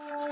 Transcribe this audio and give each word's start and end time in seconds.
no 0.00 0.31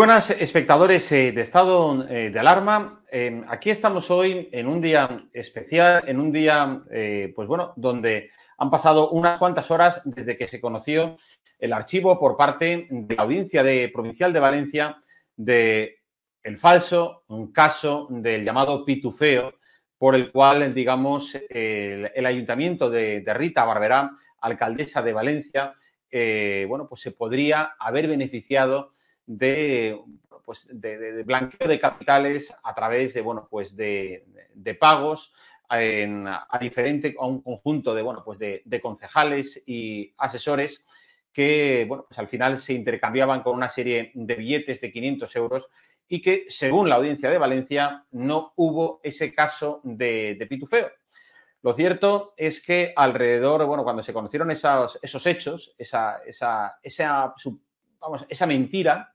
Buenas 0.00 0.30
espectadores 0.30 1.12
eh, 1.12 1.30
de 1.30 1.42
estado 1.42 2.08
eh, 2.08 2.30
de 2.30 2.40
alarma. 2.40 3.02
Eh, 3.12 3.44
aquí 3.48 3.68
estamos 3.68 4.10
hoy 4.10 4.48
en 4.50 4.66
un 4.66 4.80
día 4.80 5.26
especial, 5.34 6.04
en 6.06 6.18
un 6.18 6.32
día, 6.32 6.82
pues 7.36 7.46
bueno, 7.46 7.74
donde 7.76 8.30
han 8.56 8.70
pasado 8.70 9.10
unas 9.10 9.38
cuantas 9.38 9.70
horas 9.70 10.00
desde 10.06 10.38
que 10.38 10.48
se 10.48 10.58
conoció 10.58 11.16
el 11.58 11.74
archivo 11.74 12.18
por 12.18 12.38
parte 12.38 12.88
de 12.88 13.14
la 13.14 13.24
Audiencia 13.24 13.62
de, 13.62 13.90
Provincial 13.92 14.32
de 14.32 14.40
Valencia 14.40 14.96
de 15.36 15.98
el 16.44 16.56
falso 16.56 17.24
un 17.28 17.52
caso 17.52 18.06
del 18.08 18.42
llamado 18.42 18.86
pitufeo, 18.86 19.52
por 19.98 20.14
el 20.14 20.32
cual, 20.32 20.72
digamos, 20.72 21.36
el, 21.50 22.24
ayuntamiento 22.24 22.88
de, 22.88 23.20
de, 23.20 23.34
Rita 23.34 23.66
Barberá, 23.66 24.12
alcaldesa 24.40 25.02
de 25.02 25.12
Valencia, 25.12 25.74
bueno, 26.66 26.88
pues 26.88 27.02
se 27.02 27.10
podría 27.10 27.74
haber 27.78 28.08
beneficiado 28.08 28.92
de, 29.26 30.00
pues 30.44 30.66
de, 30.70 31.22
blanqueo 31.22 31.68
de 31.68 31.78
capitales 31.80 32.54
a 32.62 32.74
través 32.74 33.14
de, 33.14 33.20
bueno, 33.20 33.46
pues 33.50 33.76
de, 33.76 34.24
pagos 34.78 35.32
a 35.68 36.58
diferente, 36.60 37.14
a 37.18 37.26
un 37.26 37.42
conjunto 37.42 37.94
de, 37.94 38.02
bueno, 38.02 38.22
pues 38.24 38.38
de, 38.38 38.80
concejales 38.82 39.62
y 39.66 40.12
asesores 40.18 40.84
que, 41.32 41.84
bueno, 41.86 42.04
pues 42.08 42.18
al 42.18 42.28
final 42.28 42.60
se 42.60 42.72
intercambiaban 42.72 43.42
con 43.42 43.54
una 43.54 43.68
serie 43.68 44.10
de 44.14 44.34
billetes 44.34 44.80
de 44.80 44.92
500 44.92 45.36
euros 45.36 45.68
y 46.08 46.20
que, 46.20 46.46
según 46.48 46.88
la 46.88 46.96
audiencia 46.96 47.30
de 47.30 47.38
Valencia, 47.38 48.04
no 48.10 48.52
hubo 48.56 49.00
ese 49.04 49.32
caso 49.32 49.80
de, 49.84 50.34
de 50.34 50.46
pitufeo. 50.46 50.90
Lo 51.62 51.74
cierto 51.74 52.32
es 52.36 52.64
que 52.64 52.92
alrededor, 52.96 53.64
bueno, 53.66 53.84
cuando 53.84 54.02
se 54.02 54.14
conocieron 54.14 54.50
esos, 54.50 54.98
esos 55.02 55.26
hechos, 55.26 55.74
esa, 55.76 56.22
esa, 56.24 56.78
esa, 56.82 57.34
vamos, 58.00 58.26
esa 58.28 58.46
mentira, 58.46 59.10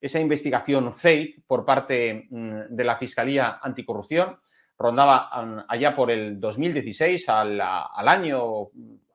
esa 0.00 0.20
investigación 0.20 0.94
fake 0.94 1.42
por 1.46 1.64
parte 1.64 2.26
mm, 2.30 2.60
de 2.70 2.84
la 2.84 2.96
Fiscalía 2.96 3.58
Anticorrupción, 3.62 4.38
rondaba 4.78 5.30
mm, 5.44 5.64
allá 5.68 5.94
por 5.94 6.10
el 6.10 6.40
2016, 6.40 7.28
al, 7.28 7.60
al 7.60 8.08
año 8.08 8.68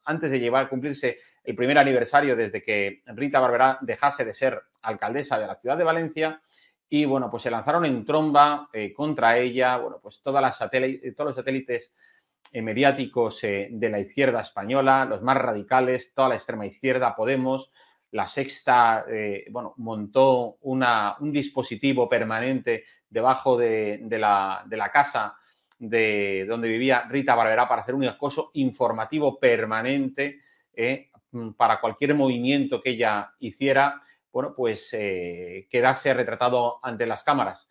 antes 0.05 0.31
de 0.31 0.39
llevar 0.39 0.65
a 0.65 0.69
cumplirse 0.69 1.19
el 1.43 1.55
primer 1.55 1.77
aniversario 1.77 2.35
desde 2.35 2.63
que 2.63 3.03
Rita 3.07 3.39
Barberá 3.39 3.77
dejase 3.81 4.25
de 4.25 4.33
ser 4.33 4.61
alcaldesa 4.81 5.39
de 5.39 5.47
la 5.47 5.55
ciudad 5.55 5.77
de 5.77 5.83
Valencia. 5.83 6.41
Y 6.89 7.05
bueno, 7.05 7.29
pues 7.29 7.43
se 7.43 7.51
lanzaron 7.51 7.85
en 7.85 8.05
tromba 8.05 8.69
eh, 8.71 8.93
contra 8.93 9.37
ella, 9.37 9.77
bueno, 9.77 9.99
pues 10.01 10.21
todas 10.21 10.41
las 10.41 10.57
satélites, 10.57 11.15
todos 11.15 11.29
los 11.29 11.35
satélites 11.35 11.91
eh, 12.51 12.61
mediáticos 12.61 13.43
eh, 13.43 13.69
de 13.71 13.89
la 13.89 13.99
izquierda 13.99 14.41
española, 14.41 15.05
los 15.05 15.21
más 15.21 15.37
radicales, 15.37 16.13
toda 16.13 16.29
la 16.29 16.35
extrema 16.35 16.65
izquierda, 16.65 17.15
Podemos, 17.15 17.71
la 18.13 18.27
sexta, 18.27 19.06
bueno, 19.51 19.74
montó 19.77 20.57
una, 20.62 21.18
un 21.19 21.31
dispositivo 21.31 22.07
permanente 22.07 22.86
debajo 23.10 23.57
de, 23.57 24.00
de, 24.04 24.19
la, 24.19 24.63
de 24.65 24.77
la 24.77 24.92
casa 24.92 25.36
de 25.89 26.45
donde 26.48 26.69
vivía 26.69 27.06
Rita 27.10 27.36
Barberá 27.36 27.68
para 27.68 27.81
hacer 27.81 27.95
un 27.95 28.06
acoso 28.06 28.51
informativo 28.54 29.38
permanente 29.38 30.39
eh, 30.74 31.10
para 31.57 31.81
cualquier 31.81 32.15
movimiento 32.15 32.81
que 32.81 32.92
ella 32.92 33.33
hiciera, 33.39 34.01
bueno, 34.31 34.54
pues 34.56 34.94
eh, 34.94 35.68
quedase 35.69 36.13
retratado 36.13 36.80
ante 36.81 37.06
las 37.06 37.24
cámaras. 37.24 37.68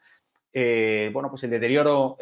Eh, 0.52 1.10
bueno, 1.12 1.30
pues 1.30 1.44
el 1.44 1.50
deterioro 1.50 2.18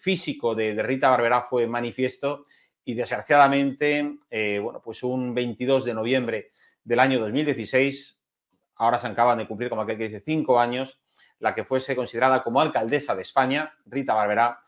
físico 0.00 0.54
de, 0.54 0.80
Rita 0.82 1.08
Barberá 1.08 1.42
fue 1.42 1.66
manifiesto 1.66 2.44
y 2.84 2.94
desgraciadamente, 2.94 4.18
bueno, 4.60 4.82
pues 4.84 5.02
un 5.02 5.32
22 5.34 5.84
de 5.84 5.94
noviembre 5.94 6.50
del 6.84 7.00
año 7.00 7.20
2016, 7.20 8.18
ahora 8.76 8.98
se 8.98 9.06
acaban 9.06 9.38
de 9.38 9.46
cumplir, 9.46 9.70
como 9.70 9.82
aquel 9.82 9.98
que 9.98 10.08
dice, 10.08 10.22
cinco 10.24 10.58
años, 10.58 11.00
la 11.38 11.54
que 11.54 11.64
fuese 11.64 11.96
considerada 11.96 12.42
como 12.42 12.60
alcaldesa 12.60 13.14
de 13.14 13.22
España, 13.22 13.74
Rita 13.86 14.14
Barberá, 14.14 14.62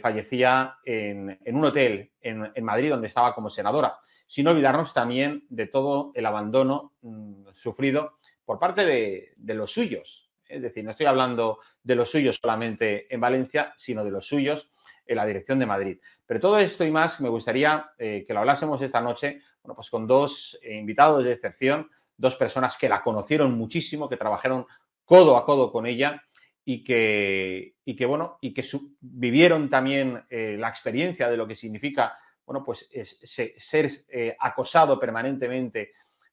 fallecía 0.00 0.76
en, 0.84 1.38
un 1.46 1.64
hotel 1.64 2.10
en, 2.20 2.64
Madrid 2.64 2.90
donde 2.90 3.06
estaba 3.06 3.34
como 3.34 3.50
senadora, 3.50 3.98
sin 4.26 4.46
olvidarnos 4.48 4.92
también 4.92 5.44
de 5.48 5.66
todo 5.66 6.12
el 6.14 6.26
abandono 6.26 6.92
mm, 7.02 7.48
sufrido 7.52 8.18
por 8.44 8.58
parte 8.58 8.84
de, 8.84 9.54
los 9.54 9.72
suyos. 9.72 10.30
Es 10.44 10.62
decir, 10.62 10.84
no 10.84 10.90
estoy 10.90 11.06
hablando 11.06 11.60
de 11.82 11.94
los 11.94 12.10
suyos 12.10 12.38
solamente 12.42 13.12
en 13.12 13.20
Valencia, 13.20 13.72
sino 13.76 14.04
de 14.04 14.10
los 14.10 14.26
suyos 14.26 14.68
en 15.06 15.16
la 15.16 15.26
dirección 15.26 15.58
de 15.58 15.66
Madrid. 15.66 15.98
Pero 16.26 16.40
todo 16.40 16.58
esto 16.58 16.84
y 16.84 16.90
más 16.90 17.20
me 17.20 17.28
gustaría 17.28 17.90
eh, 17.98 18.24
que 18.26 18.32
lo 18.32 18.40
hablásemos 18.40 18.80
esta 18.82 19.00
noche, 19.00 19.42
bueno, 19.62 19.74
pues 19.74 19.90
con 19.90 20.06
dos 20.06 20.58
invitados 20.62 21.24
de 21.24 21.32
excepción, 21.32 21.90
dos 22.16 22.36
personas 22.36 22.76
que 22.78 22.88
la 22.88 23.02
conocieron 23.02 23.52
muchísimo, 23.52 24.08
que 24.08 24.16
trabajaron 24.16 24.66
codo 25.04 25.36
a 25.36 25.44
codo 25.44 25.72
con 25.72 25.86
ella 25.86 26.22
y 26.64 26.84
que, 26.84 27.74
y 27.84 27.96
que 27.96 28.06
bueno, 28.06 28.38
y 28.40 28.54
que 28.54 28.64
vivieron 29.00 29.68
también 29.68 30.22
eh, 30.30 30.56
la 30.58 30.68
experiencia 30.68 31.28
de 31.28 31.36
lo 31.36 31.48
que 31.48 31.56
significa, 31.56 32.16
bueno, 32.46 32.62
pues 32.64 32.88
ser 32.92 33.90
eh, 34.08 34.36
acosado 34.38 34.98
permanentemente 35.00 35.92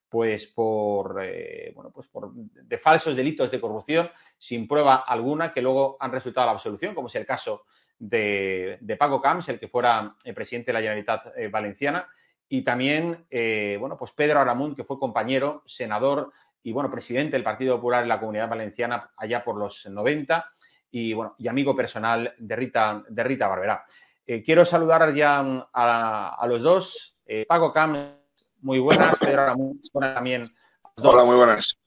pues 0.10 0.48
por, 0.48 1.16
bueno, 1.74 1.92
pues 1.92 2.08
por 2.08 2.32
de 2.34 2.78
falsos 2.78 3.14
delitos 3.14 3.52
de 3.52 3.60
corrupción 3.60 4.10
sin 4.38 4.68
prueba 4.68 5.04
alguna 5.06 5.52
que 5.52 5.62
luego 5.62 5.98
han 6.00 6.12
resultado 6.12 6.46
la 6.46 6.54
absolución, 6.54 6.96
como 6.96 7.08
es 7.08 7.16
el 7.16 7.26
caso 7.26 7.66
de, 8.00 8.78
de 8.80 8.98
Paco 8.98 9.22
Camps, 9.22 9.50
el 9.50 9.60
que 9.60 9.68
fuera 9.68 10.16
el 10.24 10.34
presidente 10.34 10.70
de 10.70 10.74
la 10.74 10.82
Generalitat 10.82 11.28
Valenciana, 11.52 12.08
y 12.50 12.62
también, 12.64 13.26
bueno, 13.80 13.98
pues 13.98 14.12
Pedro 14.12 14.40
Aramunt, 14.40 14.76
que 14.76 14.86
fue 14.86 15.00
compañero, 15.00 15.64
senador 15.66 16.32
y 16.64 16.72
bueno, 16.72 16.92
presidente 16.92 17.32
del 17.32 17.44
Partido 17.44 17.78
Popular 17.78 18.04
en 18.04 18.10
la 18.10 18.20
Comunidad 18.20 18.50
Valenciana 18.50 19.12
allá 19.16 19.44
por 19.44 19.58
los 19.58 19.86
90 19.90 20.52
y 20.92 21.14
bueno, 21.14 21.36
y 21.38 21.48
amigo 21.48 21.76
personal 21.76 22.34
de 22.38 22.56
Rita, 22.56 23.04
de 23.08 23.24
Rita 23.24 23.48
Barberá. 23.48 23.86
Eh, 24.26 24.44
quiero 24.44 24.66
saludar 24.66 25.14
ya 25.14 25.70
a, 25.74 26.46
los 26.48 26.62
dos. 26.62 27.16
Eh, 27.26 27.46
Paco 27.48 27.72
Cam, 27.72 28.18
muy 28.62 28.80
buenas. 28.80 29.18
Pedro 29.18 29.46
Ramón, 29.46 29.82
también. 29.94 30.54
Hola, 30.98 31.24
muy 31.24 31.38
buenas. 31.38 31.78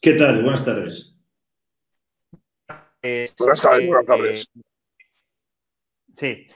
¿Qué 0.00 0.14
tal? 0.14 0.42
Buenas 0.42 0.64
tardes. 0.64 1.22
buenas 3.02 3.60
tardes, 3.60 3.86
buenas 3.86 4.06
tardes. 4.06 4.50
Sí. 6.14 6.46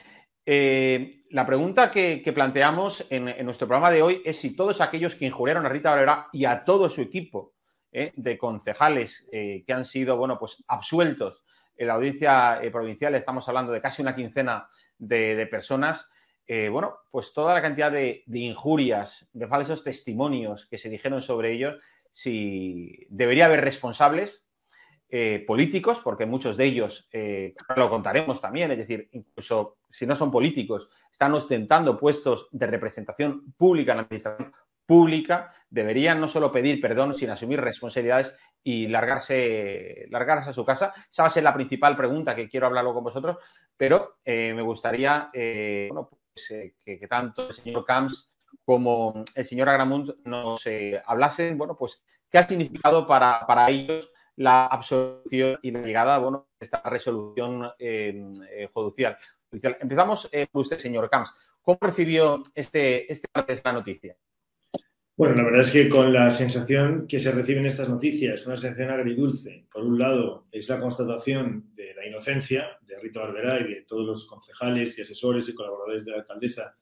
Eh, 0.45 1.23
la 1.31 1.45
pregunta 1.45 1.89
que, 1.89 2.21
planteamos 2.33 3.05
en, 3.09 3.45
nuestro 3.45 3.67
programa 3.67 3.91
de 3.91 4.01
hoy 4.01 4.21
es 4.23 4.37
si 4.37 4.55
todos 4.55 4.79
aquellos 4.79 5.15
que 5.15 5.25
injuriaron 5.25 5.65
a 5.65 5.69
Rita 5.69 5.89
Valera 5.89 6.27
y 6.31 6.45
a 6.45 6.63
todo 6.63 6.87
su 6.87 7.01
equipo 7.01 7.53
eh, 7.91 8.13
de 8.15 8.37
concejales 8.37 9.27
eh, 9.31 9.63
que 9.65 9.73
han 9.73 9.85
sido, 9.85 10.17
bueno, 10.17 10.37
pues 10.37 10.63
absueltos 10.67 11.43
en 11.77 11.87
la 11.87 11.95
audiencia 11.95 12.61
provincial, 12.71 13.15
estamos 13.15 13.49
hablando 13.49 13.73
de 13.73 13.81
casi 13.81 14.01
una 14.01 14.15
quincena 14.15 14.69
de, 14.97 15.45
personas, 15.51 16.09
bueno, 16.47 16.99
pues 17.11 17.33
toda 17.33 17.53
la 17.53 17.61
cantidad 17.61 17.91
de, 17.91 18.23
injurias, 18.27 19.27
de 19.33 19.45
falsos 19.45 19.83
testimonios 19.83 20.67
que 20.67 20.77
se 20.77 20.89
dijeron 20.89 21.21
sobre 21.21 21.51
ellos, 21.51 21.75
si 22.13 23.05
debería 23.09 23.47
haber 23.47 23.59
responsables 23.59 24.44
eh, 25.07 25.43
políticos, 25.45 26.01
porque 26.03 26.25
muchos 26.25 26.57
de 26.57 26.65
ellos, 26.65 27.07
eh, 27.11 27.53
lo 27.75 27.91
contaremos 27.91 28.41
también, 28.41 28.71
es 28.71 28.79
decir, 28.79 29.07
incluso 29.11 29.77
si 29.87 30.07
no 30.07 30.15
son 30.15 30.31
políticos, 30.31 30.89
están 31.11 31.31
ostentando 31.35 31.95
puestos 31.99 32.49
de 32.51 32.65
representación 32.65 33.53
pública 33.55 33.91
en 33.91 33.97
la 33.97 34.03
administración 34.03 34.51
pública, 34.83 35.51
deberían 35.69 36.19
no 36.19 36.27
solo 36.27 36.51
pedir 36.51 36.81
perdón, 36.81 37.13
sino 37.13 37.33
asumir 37.33 37.61
responsabilidades 37.61 38.35
y 38.63 38.87
largarse, 38.87 40.07
largarse 40.09 40.49
a 40.49 40.53
su 40.53 40.65
casa. 40.65 40.91
Esa 41.11 41.21
va 41.21 41.27
a 41.27 41.31
ser 41.31 41.43
la 41.43 41.53
principal 41.53 41.95
pregunta 41.95 42.35
que 42.35 42.49
quiero 42.49 42.65
hablarlo 42.65 42.95
con 42.95 43.03
vosotros, 43.03 43.37
pero 43.77 44.17
eh, 44.25 44.53
me 44.55 44.63
gustaría 44.63 45.29
bueno, 45.31 46.09
pues, 46.09 46.73
que, 46.83 47.07
tanto 47.07 47.49
el 47.49 47.53
señor 47.53 47.85
Camps 47.85 48.33
como 48.65 49.23
el 49.35 49.45
señor 49.45 49.69
Agramunt 49.69 50.15
nos 50.25 50.63
hablasen, 51.05 51.59
bueno, 51.59 51.77
pues, 51.77 52.01
qué 52.27 52.39
ha 52.39 52.47
significado 52.47 53.05
para, 53.05 53.45
para 53.45 53.69
ellos 53.69 54.11
la 54.37 54.65
absolución 54.65 55.59
y 55.61 55.71
la 55.71 55.81
llegada 55.81 56.15
a 56.15 56.43
esta 56.59 56.81
resolución 56.85 57.69
em, 57.79 58.33
eh, 58.49 58.69
judicial. 58.73 59.17
Empezamos 59.51 60.27
eh, 60.31 60.47
por 60.51 60.61
usted, 60.63 60.77
señor 60.77 61.09
Camps. 61.09 61.31
¿Cómo 61.61 61.77
recibió 61.81 62.43
este, 62.53 63.11
este 63.11 63.27
esta 63.47 63.71
noticia? 63.71 64.15
Bueno, 65.17 65.35
la 65.35 65.45
verdad 65.45 65.61
es 65.61 65.71
que 65.71 65.87
con 65.87 66.11
la 66.11 66.29
sensación 66.29 67.07
que 67.07 67.21
se 67.21 67.31
reciben 67.31 67.65
estas 67.65 67.87
noticias, 67.87 68.45
una 68.45 68.57
sensación 68.57 68.89
agridulce. 68.89 69.65
Por 69.71 69.85
un 69.85 69.97
lado, 69.97 70.47
es 70.51 70.67
la 70.67 70.81
constatación 70.81 71.73
de 71.73 71.93
la 71.93 72.05
inocencia 72.05 72.77
de 72.81 72.99
Rito 72.99 73.21
Barberá 73.21 73.61
y 73.61 73.63
de 73.63 73.81
todos 73.83 74.05
los 74.05 74.25
concejales 74.25 74.97
y 74.97 75.03
asesores 75.03 75.47
y 75.47 75.55
colaboradores 75.55 76.03
de 76.03 76.11
la 76.11 76.17
alcaldesa 76.17 76.75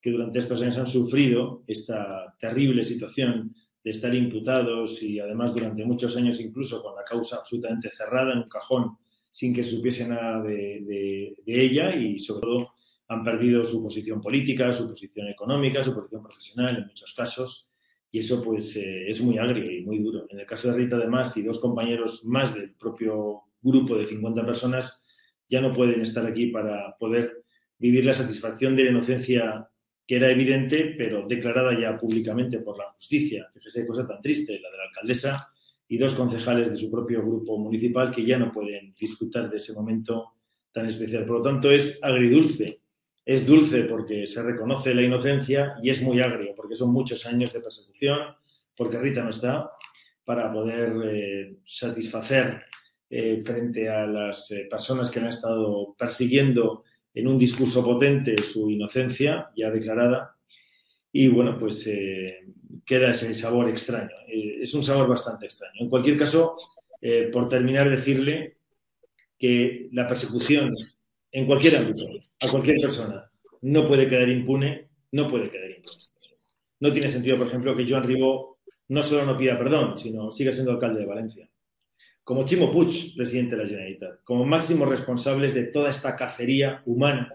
que 0.00 0.10
durante 0.10 0.38
estos 0.38 0.60
años 0.60 0.76
han 0.76 0.86
sufrido 0.86 1.64
esta 1.66 2.36
terrible 2.38 2.84
situación 2.84 3.54
de 3.82 3.90
estar 3.90 4.14
imputados 4.14 5.02
y 5.02 5.20
además 5.20 5.54
durante 5.54 5.84
muchos 5.84 6.16
años 6.16 6.40
incluso 6.40 6.82
con 6.82 6.94
la 6.96 7.04
causa 7.04 7.36
absolutamente 7.36 7.90
cerrada 7.90 8.32
en 8.32 8.40
un 8.40 8.48
cajón 8.48 8.96
sin 9.30 9.54
que 9.54 9.62
supiese 9.62 10.08
nada 10.08 10.42
de, 10.42 11.34
ella 11.46 11.94
y 11.94 12.18
sobre 12.18 12.42
todo 12.42 12.68
han 13.08 13.24
perdido 13.24 13.64
su 13.64 13.82
posición 13.82 14.20
política, 14.20 14.72
su 14.72 14.88
posición 14.88 15.28
económica, 15.28 15.82
su 15.82 15.94
posición 15.94 16.22
profesional 16.22 16.76
en 16.76 16.86
muchos 16.86 17.14
casos 17.14 17.70
y 18.10 18.18
eso 18.18 18.42
pues 18.42 18.76
eh, 18.76 19.06
es 19.06 19.20
muy 19.22 19.38
agrio 19.38 19.70
y 19.70 19.84
muy 19.84 19.98
duro. 19.98 20.26
En 20.28 20.40
el 20.40 20.46
caso 20.46 20.68
de 20.68 20.76
Rita 20.76 20.96
además 20.96 21.36
y 21.36 21.42
dos 21.42 21.58
compañeros 21.58 22.24
más 22.24 22.54
del 22.54 22.74
propio 22.74 23.42
grupo 23.62 23.96
de 23.96 24.06
50 24.06 24.44
personas 24.44 25.04
ya 25.48 25.60
no 25.60 25.72
pueden 25.72 26.00
estar 26.02 26.26
aquí 26.26 26.48
para 26.48 26.96
poder 26.98 27.44
vivir 27.78 28.04
la 28.04 28.14
satisfacción 28.14 28.76
de 28.76 28.84
la 28.84 28.90
inocencia 28.90 29.68
que 30.08 30.16
era 30.16 30.30
evidente, 30.30 30.94
pero 30.96 31.26
declarada 31.28 31.78
ya 31.78 31.98
públicamente 31.98 32.60
por 32.60 32.78
la 32.78 32.90
justicia. 32.92 33.46
Fíjese, 33.52 33.86
cosa 33.86 34.06
tan 34.06 34.22
triste, 34.22 34.58
la 34.58 34.70
de 34.70 34.76
la 34.78 34.84
alcaldesa 34.84 35.52
y 35.86 35.98
dos 35.98 36.14
concejales 36.14 36.70
de 36.70 36.78
su 36.78 36.90
propio 36.90 37.20
grupo 37.20 37.58
municipal 37.58 38.10
que 38.10 38.24
ya 38.24 38.38
no 38.38 38.50
pueden 38.50 38.94
disfrutar 38.98 39.50
de 39.50 39.58
ese 39.58 39.74
momento 39.74 40.32
tan 40.72 40.88
especial. 40.88 41.26
Por 41.26 41.36
lo 41.36 41.42
tanto, 41.42 41.70
es 41.70 42.02
agridulce. 42.02 42.80
Es 43.22 43.46
dulce 43.46 43.84
porque 43.84 44.26
se 44.26 44.42
reconoce 44.42 44.94
la 44.94 45.02
inocencia 45.02 45.74
y 45.82 45.90
es 45.90 46.00
muy 46.00 46.20
agrio 46.20 46.54
porque 46.56 46.74
son 46.74 46.90
muchos 46.90 47.26
años 47.26 47.52
de 47.52 47.60
persecución, 47.60 48.18
porque 48.74 48.98
Rita 48.98 49.22
no 49.22 49.28
está 49.28 49.70
para 50.24 50.50
poder 50.50 50.94
eh, 51.04 51.58
satisfacer 51.66 52.62
eh, 53.10 53.42
frente 53.44 53.90
a 53.90 54.06
las 54.06 54.50
eh, 54.52 54.66
personas 54.70 55.10
que 55.10 55.20
han 55.20 55.28
estado 55.28 55.94
persiguiendo 55.98 56.84
en 57.18 57.26
un 57.26 57.38
discurso 57.38 57.84
potente 57.84 58.40
su 58.42 58.70
inocencia 58.70 59.50
ya 59.56 59.70
declarada. 59.70 60.36
Y 61.12 61.28
bueno, 61.28 61.58
pues 61.58 61.86
eh, 61.86 62.46
queda 62.84 63.10
ese 63.10 63.34
sabor 63.34 63.68
extraño. 63.68 64.14
es 64.28 64.72
un 64.74 64.84
sabor 64.84 65.08
bastante 65.08 65.46
extraño. 65.46 65.80
En 65.80 65.88
cualquier 65.88 66.16
caso, 66.16 66.54
por 67.32 67.48
terminar, 67.48 67.88
decirle 67.88 68.58
que 69.38 69.88
la 69.92 70.06
persecución 70.06 70.74
en 71.32 71.46
cualquier 71.46 71.76
ámbito, 71.76 72.04
a 72.40 72.48
cualquier 72.48 72.76
persona, 72.80 73.30
no 73.62 73.86
puede 73.86 74.08
quedar 74.08 74.28
impune, 74.28 74.88
no 75.12 75.28
puede 75.28 75.50
quedar 75.50 75.70
impune. 75.70 75.96
No 76.80 76.92
tiene 76.92 77.08
sentido, 77.08 77.36
por 77.36 77.48
ejemplo, 77.48 77.76
que 77.76 77.88
Joan 77.88 78.04
Ribó 78.04 78.58
no 78.88 79.02
solo 79.02 79.24
no 79.26 79.36
pida 79.36 79.58
perdón, 79.58 79.98
sino 79.98 80.30
siga 80.32 80.52
siendo 80.52 80.72
alcalde 80.72 81.00
de 81.00 81.06
Valencia 81.06 81.50
como 82.28 82.44
Chimo 82.44 82.70
Puig, 82.70 83.16
presidente 83.16 83.56
de 83.56 83.62
la 83.62 83.66
Generalitat, 83.66 84.22
como 84.22 84.44
máximos 84.44 84.86
responsables 84.86 85.54
de 85.54 85.62
toda 85.64 85.88
esta 85.88 86.14
cacería 86.14 86.82
humana 86.84 87.34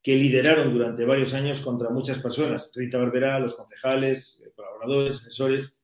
que 0.00 0.14
lideraron 0.14 0.72
durante 0.72 1.04
varios 1.04 1.34
años 1.34 1.60
contra 1.60 1.90
muchas 1.90 2.22
personas, 2.22 2.70
Rita 2.72 2.98
Barberá, 2.98 3.40
los 3.40 3.56
concejales, 3.56 4.40
colaboradores, 4.54 5.16
asesores, 5.16 5.82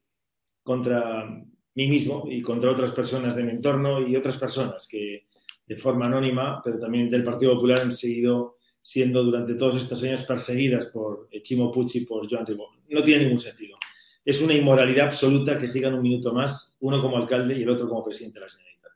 contra 0.62 1.26
mí 1.26 1.88
mismo 1.88 2.28
y 2.30 2.42
contra 2.42 2.70
otras 2.70 2.92
personas 2.92 3.34
de 3.34 3.42
mi 3.42 3.50
entorno 3.50 4.06
y 4.06 4.14
otras 4.14 4.38
personas 4.38 4.86
que 4.88 5.26
de 5.66 5.76
forma 5.76 6.06
anónima, 6.06 6.62
pero 6.64 6.78
también 6.78 7.10
del 7.10 7.24
Partido 7.24 7.54
Popular 7.54 7.80
han 7.80 7.90
seguido 7.90 8.58
siendo 8.80 9.24
durante 9.24 9.56
todos 9.56 9.74
estos 9.82 10.00
años 10.04 10.22
perseguidas 10.22 10.86
por 10.92 11.28
Chimo 11.42 11.72
Puig 11.72 11.90
y 11.94 12.04
por 12.04 12.30
Joan 12.30 12.46
Ribó. 12.46 12.68
No 12.88 13.02
tiene 13.02 13.24
ningún 13.24 13.40
sentido 13.40 13.76
es 14.24 14.40
una 14.40 14.54
inmoralidad 14.54 15.06
absoluta 15.06 15.58
que 15.58 15.68
sigan 15.68 15.94
un 15.94 16.02
minuto 16.02 16.32
más, 16.32 16.76
uno 16.80 17.00
como 17.00 17.16
alcalde 17.16 17.54
y 17.54 17.62
el 17.62 17.70
otro 17.70 17.88
como 17.88 18.04
presidente 18.04 18.38
de 18.38 18.46
la 18.46 18.50
Generalitat. 18.50 18.92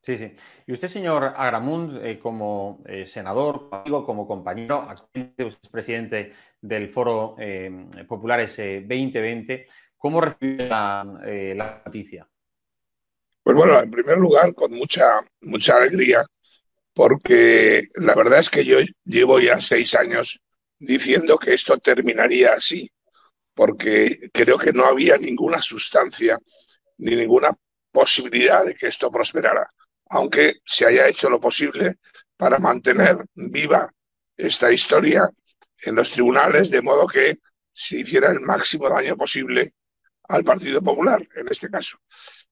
Sí, 0.00 0.18
sí. 0.18 0.32
Y 0.66 0.72
usted, 0.72 0.88
señor 0.88 1.24
Agramund, 1.36 2.04
eh, 2.04 2.18
como 2.18 2.82
eh, 2.86 3.06
senador, 3.06 3.68
como 4.06 4.26
compañero, 4.26 4.86
actualmente 4.88 5.44
usted 5.44 5.60
es 5.64 5.70
presidente 5.70 6.32
del 6.60 6.88
Foro 6.90 7.36
eh, 7.38 7.86
Populares 8.06 8.56
2020, 8.56 9.66
¿cómo 9.96 10.20
recibe 10.20 10.68
la, 10.68 11.04
la, 11.56 11.82
noticia? 11.84 12.28
Pues 13.42 13.56
bueno, 13.56 13.80
en 13.80 13.90
primer 13.90 14.18
lugar, 14.18 14.54
con 14.54 14.72
mucha, 14.72 15.20
mucha 15.40 15.76
alegría, 15.76 16.24
porque 16.94 17.88
la 17.96 18.14
verdad 18.14 18.38
es 18.38 18.50
que 18.50 18.64
yo 18.64 18.78
llevo 19.04 19.40
ya 19.40 19.60
seis 19.60 19.96
años 19.96 20.40
diciendo 20.78 21.38
que 21.38 21.54
esto 21.54 21.78
terminaría 21.78 22.54
así 22.54 22.90
porque 23.54 24.30
creo 24.32 24.58
que 24.58 24.72
no 24.72 24.86
había 24.86 25.16
ninguna 25.16 25.60
sustancia 25.60 26.38
ni 26.98 27.16
ninguna 27.16 27.56
posibilidad 27.90 28.64
de 28.64 28.74
que 28.74 28.88
esto 28.88 29.10
prosperara, 29.10 29.68
aunque 30.10 30.56
se 30.64 30.86
haya 30.86 31.08
hecho 31.08 31.28
lo 31.28 31.40
posible 31.40 31.98
para 32.36 32.58
mantener 32.58 33.24
viva 33.34 33.90
esta 34.36 34.72
historia 34.72 35.28
en 35.84 35.94
los 35.94 36.10
tribunales, 36.10 36.70
de 36.70 36.82
modo 36.82 37.06
que 37.06 37.38
se 37.72 38.00
hiciera 38.00 38.30
el 38.30 38.40
máximo 38.40 38.88
daño 38.88 39.16
posible 39.16 39.74
al 40.28 40.44
Partido 40.44 40.82
Popular, 40.82 41.26
en 41.34 41.48
este 41.48 41.68
caso. 41.68 41.98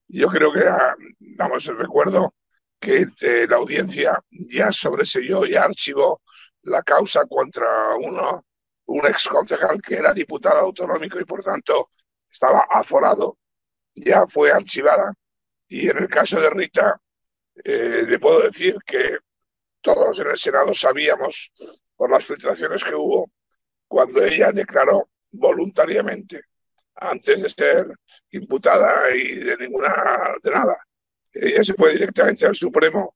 Yo 0.07 0.27
creo 0.27 0.51
que, 0.51 0.61
ah, 0.67 0.95
vamos, 1.19 1.65
recuerdo 1.65 2.35
que 2.79 3.07
eh, 3.21 3.47
la 3.47 3.57
audiencia 3.57 4.19
ya 4.29 4.71
sobreseyó, 4.71 5.45
y 5.45 5.55
archivó 5.55 6.21
la 6.63 6.81
causa 6.83 7.25
contra 7.27 7.95
uno 7.95 8.43
un 8.91 9.05
ex 9.07 9.27
concejal 9.27 9.81
que 9.81 9.95
era 9.95 10.13
diputado 10.13 10.59
autonómico 10.59 11.19
y 11.19 11.25
por 11.25 11.43
tanto 11.43 11.89
estaba 12.29 12.67
aforado, 12.69 13.37
ya 13.95 14.25
fue 14.27 14.51
archivada. 14.51 15.13
Y 15.67 15.89
en 15.89 15.97
el 15.97 16.09
caso 16.09 16.39
de 16.39 16.49
Rita, 16.49 16.99
eh, 17.63 18.03
le 18.07 18.19
puedo 18.19 18.41
decir 18.41 18.77
que 18.85 19.17
todos 19.81 20.19
en 20.19 20.27
el 20.27 20.37
Senado 20.37 20.73
sabíamos 20.73 21.51
por 21.95 22.11
las 22.11 22.25
filtraciones 22.25 22.83
que 22.83 22.95
hubo 22.95 23.31
cuando 23.87 24.23
ella 24.23 24.51
declaró 24.51 25.09
voluntariamente 25.31 26.41
antes 26.95 27.41
de 27.41 27.49
ser 27.49 27.87
imputada 28.31 29.13
y 29.15 29.35
de 29.35 29.57
ninguna 29.57 30.35
de 30.41 30.51
nada. 30.51 30.77
Ella 31.33 31.63
se 31.63 31.73
fue 31.73 31.93
directamente 31.93 32.45
al 32.45 32.55
Supremo 32.55 33.15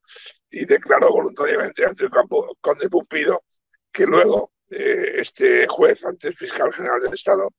y 0.50 0.66
declaró 0.66 1.10
voluntariamente 1.12 1.86
ante 1.86 2.06
el 2.06 2.10
campo 2.12 2.58
conde 2.62 2.90
Pumpido 2.90 3.44
que 3.92 4.06
luego 4.06 4.52
eh, 4.70 5.14
este 5.16 5.68
juez, 5.68 6.04
antes 6.06 6.36
fiscal 6.38 6.74
general 6.74 7.00
del 7.00 7.14
Estado, 7.14 7.50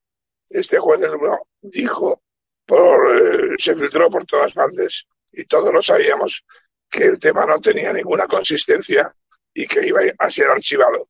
este 0.49 0.79
juez 0.79 1.01
dijo, 1.63 2.23
por, 2.65 3.17
eh, 3.17 3.55
se 3.59 3.75
filtró 3.75 4.11
por 4.11 4.25
todas 4.25 4.53
partes 4.53 5.07
y 5.33 5.45
todos 5.45 5.73
lo 5.73 5.83
sabíamos 5.83 6.45
que 6.91 7.05
el 7.05 7.19
tema 7.19 7.47
no 7.47 7.61
tenía 7.61 7.93
ninguna 7.93 8.27
consistencia 8.27 9.15
y 9.53 9.67
que 9.67 9.87
iba 9.87 10.01
a 10.19 10.31
ser 10.31 10.47
archivado. 10.47 11.09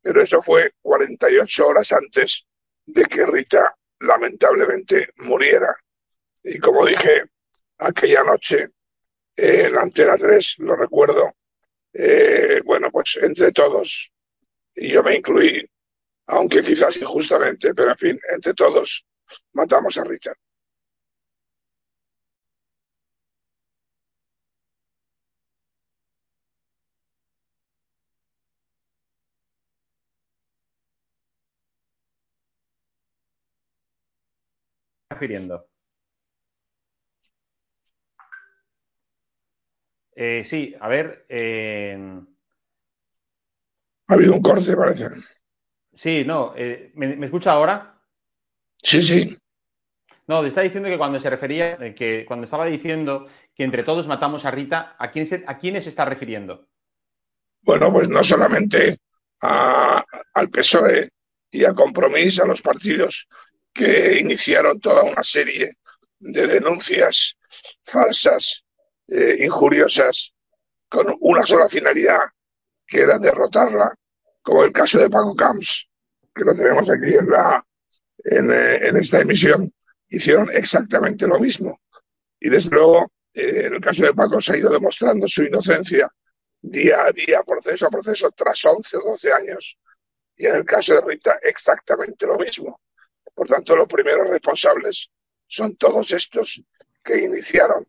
Pero 0.00 0.22
eso 0.22 0.40
fue 0.42 0.72
48 0.80 1.66
horas 1.66 1.92
antes 1.92 2.44
de 2.86 3.04
que 3.04 3.26
Rita 3.26 3.74
lamentablemente 4.00 5.10
muriera. 5.16 5.76
Y 6.42 6.58
como 6.58 6.86
dije 6.86 7.24
aquella 7.78 8.22
noche 8.22 8.68
en 9.36 9.76
Antena 9.76 10.16
3, 10.16 10.56
lo 10.60 10.76
recuerdo, 10.76 11.34
eh, 11.92 12.60
bueno, 12.64 12.90
pues 12.90 13.18
entre 13.20 13.52
todos 13.52 14.10
y 14.80 14.90
yo 14.92 15.02
me 15.02 15.16
incluí, 15.16 15.64
aunque 16.28 16.62
quizás 16.62 16.96
injustamente, 16.98 17.74
pero 17.74 17.90
en 17.92 17.98
fin, 17.98 18.20
entre 18.34 18.54
todos 18.54 19.06
matamos 19.54 19.98
a 19.98 20.04
Richard. 20.04 20.38
Eh, 40.14 40.44
sí, 40.46 40.74
a 40.80 40.88
ver. 40.88 41.24
Eh... 41.28 41.96
Ha 44.08 44.14
habido 44.14 44.32
un 44.32 44.42
corte, 44.42 44.76
parece. 44.76 45.08
Sí, 45.94 46.24
no. 46.24 46.54
Eh, 46.56 46.92
¿me, 46.94 47.24
escucha 47.24 47.52
ahora? 47.52 48.00
Sí, 48.82 49.02
sí. 49.02 49.36
No, 50.26 50.44
está 50.44 50.62
diciendo 50.62 50.88
que 50.88 50.98
cuando 50.98 51.20
se 51.20 51.30
refería, 51.30 51.72
eh, 51.80 51.94
que 51.94 52.24
cuando 52.26 52.44
estaba 52.44 52.66
diciendo 52.66 53.28
que 53.54 53.64
entre 53.64 53.82
todos 53.82 54.06
matamos 54.06 54.44
a 54.44 54.50
Rita, 54.50 54.96
¿a, 54.98 55.10
quién 55.10 55.26
se, 55.26 55.44
a 55.46 55.58
quiénes 55.58 55.84
se 55.84 55.90
está 55.90 56.04
refiriendo? 56.04 56.68
Bueno, 57.62 57.92
pues 57.92 58.08
no 58.08 58.22
solamente 58.24 58.98
al 59.40 60.50
PSOE 60.50 61.10
y 61.50 61.64
a 61.64 61.74
Compromís, 61.74 62.40
a 62.40 62.46
los 62.46 62.62
partidos 62.62 63.26
que 63.72 64.18
iniciaron 64.18 64.80
toda 64.80 65.02
una 65.02 65.22
serie 65.22 65.70
de 66.18 66.46
denuncias 66.46 67.36
falsas, 67.84 68.64
eh, 69.06 69.44
injuriosas, 69.44 70.32
con 70.88 71.14
una 71.20 71.44
sola 71.44 71.68
finalidad, 71.68 72.20
que 72.88 73.02
era 73.02 73.18
derrotarla, 73.18 73.94
como 74.42 74.64
el 74.64 74.72
caso 74.72 74.98
de 74.98 75.10
Paco 75.10 75.36
Camps, 75.36 75.86
que 76.34 76.42
lo 76.42 76.54
tenemos 76.54 76.88
aquí 76.88 77.14
en, 77.14 77.28
la, 77.28 77.64
en, 78.24 78.50
eh, 78.50 78.98
esta 78.98 79.20
emisión, 79.20 79.70
hicieron 80.08 80.48
exactamente 80.50 81.26
lo 81.26 81.38
mismo. 81.38 81.80
Y 82.40 82.48
desde 82.48 82.70
luego, 82.70 83.12
eh, 83.34 83.66
en 83.66 83.74
el 83.74 83.80
caso 83.80 84.04
de 84.04 84.14
Paco 84.14 84.40
se 84.40 84.54
ha 84.54 84.56
ido 84.56 84.70
demostrando 84.70 85.28
su 85.28 85.44
inocencia 85.44 86.10
día 86.60 87.04
a 87.04 87.12
día, 87.12 87.42
proceso 87.46 87.86
a 87.86 87.90
proceso, 87.90 88.30
tras 88.30 88.64
11 88.64 88.96
o 88.96 89.10
12 89.10 89.32
años. 89.32 89.78
Y 90.36 90.46
en 90.46 90.56
el 90.56 90.64
caso 90.64 90.94
de 90.94 91.02
Rita, 91.02 91.38
exactamente 91.42 92.26
lo 92.26 92.38
mismo. 92.38 92.80
Por 93.34 93.46
tanto, 93.46 93.76
los 93.76 93.86
primeros 93.86 94.30
responsables 94.30 95.10
son 95.46 95.76
todos 95.76 96.10
estos 96.12 96.62
que 97.04 97.18
iniciaron 97.18 97.86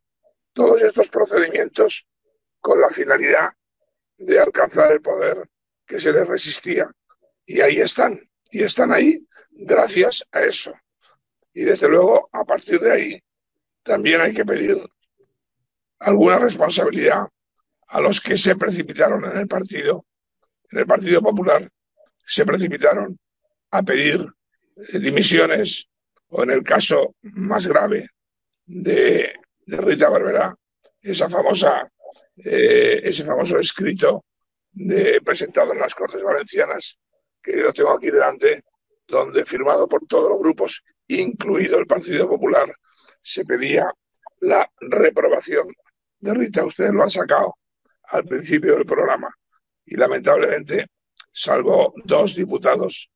todos 0.54 0.82
estos 0.82 1.08
procedimientos 1.10 2.06
con 2.60 2.82
la 2.82 2.90
finalidad 2.90 3.50
de 4.20 4.40
alcanzar 4.40 4.92
el 4.92 5.02
poder 5.02 5.50
que 5.86 6.00
se 6.00 6.12
les 6.12 6.28
resistía. 6.28 6.90
Y 7.46 7.62
ahí 7.62 7.78
están, 7.78 8.20
y 8.52 8.62
están 8.62 8.92
ahí 8.92 9.26
gracias 9.50 10.24
a 10.32 10.44
eso. 10.44 10.74
Y 11.54 11.64
desde 11.64 11.88
luego, 11.88 12.30
a 12.32 12.46
partir 12.46 12.80
de 12.80 12.92
ahí, 12.92 13.24
también 13.82 14.22
hay 14.22 14.34
que 14.34 14.46
pedir 14.46 14.78
alguna 16.00 16.38
responsabilidad 16.38 17.28
a 17.88 18.02
los 18.02 18.22
que 18.22 18.38
se 18.38 18.56
precipitaron 18.56 19.26
en 19.26 19.38
el 19.38 19.48
partido, 19.48 20.06
en 20.72 20.80
el 20.80 20.86
Partido 20.86 21.22
Popular, 21.22 21.68
se 22.24 22.46
precipitaron 22.46 23.18
a 23.72 23.82
pedir 23.82 24.28
eh, 24.76 25.00
dimisiones, 25.00 25.88
o 26.28 26.44
en 26.44 26.52
el 26.52 26.64
caso 26.64 27.16
más 27.22 27.68
grave 27.68 28.10
de, 28.66 29.34
de 29.66 29.78
Rita 29.78 30.10
Barberá, 30.10 30.56
esa 31.02 31.30
famosa 31.30 31.90
eh, 32.38 33.02
ese 33.04 33.26
famoso 33.26 33.60
escrito 33.60 34.26
de, 34.72 35.22
presentado 35.22 35.74
en 35.74 35.80
las 35.80 35.96
Cortes 35.96 36.24
Valencianas, 36.24 36.98
que 37.42 37.58
yo 37.58 37.74
tengo 37.74 37.92
aquí 37.92 38.12
delante, 38.12 38.64
donde 39.08 39.46
firmado 39.46 39.88
por 39.88 40.06
todos 40.08 40.30
los 40.30 40.40
grupos, 40.40 40.84
incluido 41.08 41.80
el 41.80 41.88
Partido 41.88 42.30
Popular, 42.30 42.74
se 43.22 43.44
pedía 43.44 43.92
la 44.42 44.70
reprobación 44.80 45.68
de 46.20 46.34
Rita. 46.34 46.66
Ustedes 46.66 46.94
lo 46.94 47.04
han 47.04 47.10
sacado 47.10 47.56
al 48.04 48.26
principio 48.26 48.76
del 48.76 48.86
programa. 48.86 49.34
Y 49.86 49.96
lamentablemente, 49.96 50.88
salvo 51.32 51.94
dos 52.06 52.36
diputados, 52.36 53.10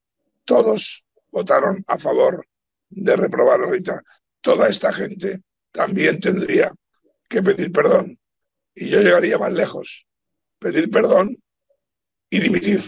todos 0.43 1.05
votaron 1.31 1.83
a 1.87 1.97
favor 1.97 2.45
de 2.89 3.15
reprobar 3.15 3.61
a 3.61 3.69
Rita. 3.69 4.01
Toda 4.41 4.67
esta 4.67 4.91
gente 4.91 5.41
también 5.71 6.19
tendría 6.19 6.71
que 7.29 7.41
pedir 7.41 7.71
perdón. 7.71 8.17
Y 8.75 8.89
yo 8.89 8.99
llegaría 9.01 9.37
más 9.37 9.53
lejos. 9.53 10.05
Pedir 10.59 10.89
perdón 10.89 11.37
y 12.29 12.39
dimitir. 12.39 12.81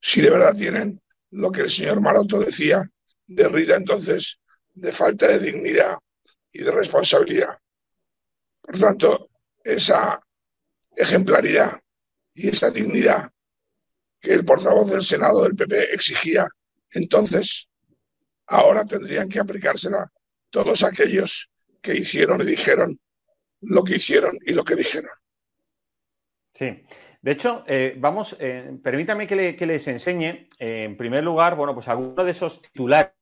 Si 0.00 0.20
de 0.20 0.30
verdad 0.30 0.54
tienen 0.54 1.00
lo 1.30 1.50
que 1.50 1.62
el 1.62 1.70
señor 1.70 2.00
Maroto 2.00 2.38
decía 2.38 2.88
de 3.26 3.48
Rita 3.48 3.74
entonces, 3.74 4.38
de 4.74 4.92
falta 4.92 5.26
de 5.28 5.38
dignidad 5.40 5.96
y 6.52 6.62
de 6.62 6.70
responsabilidad. 6.70 7.58
Por 8.60 8.78
tanto, 8.78 9.30
esa 9.64 10.20
ejemplaridad 10.94 11.80
y 12.34 12.48
esa 12.48 12.70
dignidad 12.70 13.30
que 14.20 14.32
el 14.32 14.44
portavoz 14.44 14.90
del 14.90 15.02
Senado 15.02 15.42
del 15.42 15.56
PP 15.56 15.94
exigía 15.94 16.48
entonces, 16.90 17.68
ahora 18.46 18.84
tendrían 18.84 19.28
que 19.28 19.40
aplicársela 19.40 20.10
todos 20.50 20.82
aquellos 20.82 21.50
que 21.82 21.96
hicieron 21.96 22.40
y 22.40 22.46
dijeron 22.46 22.98
lo 23.62 23.84
que 23.84 23.96
hicieron 23.96 24.38
y 24.44 24.52
lo 24.52 24.64
que 24.64 24.76
dijeron. 24.76 25.10
Sí. 26.54 26.84
De 27.26 27.32
hecho, 27.32 27.64
eh, 27.66 27.96
vamos, 27.98 28.36
eh, 28.38 28.78
permítame 28.82 29.26
que, 29.26 29.66
les 29.66 29.88
enseñe, 29.88 30.48
eh, 30.58 30.84
en 30.84 30.96
primer 30.96 31.24
lugar, 31.24 31.56
bueno, 31.56 31.74
pues 31.74 31.88
algunos 31.88 32.24
de 32.24 32.30
esos 32.30 32.62
titulares 32.62 33.14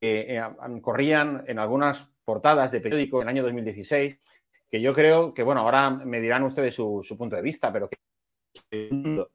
que 0.00 0.42
corrían 0.80 1.44
en 1.46 1.58
algunas 1.58 2.08
portadas 2.24 2.72
de 2.72 2.80
periódico 2.80 3.18
en 3.18 3.28
el 3.28 3.34
año 3.34 3.42
2016 3.42 4.18
que 4.70 4.80
yo 4.80 4.94
creo 4.94 5.34
que, 5.34 5.42
bueno, 5.42 5.60
ahora 5.60 5.90
me 5.90 6.20
dirán 6.20 6.44
ustedes 6.44 6.74
su, 6.74 7.14
punto 7.18 7.36
de 7.36 7.42
vista, 7.42 7.70
pero 7.70 7.90
que, 7.90 9.26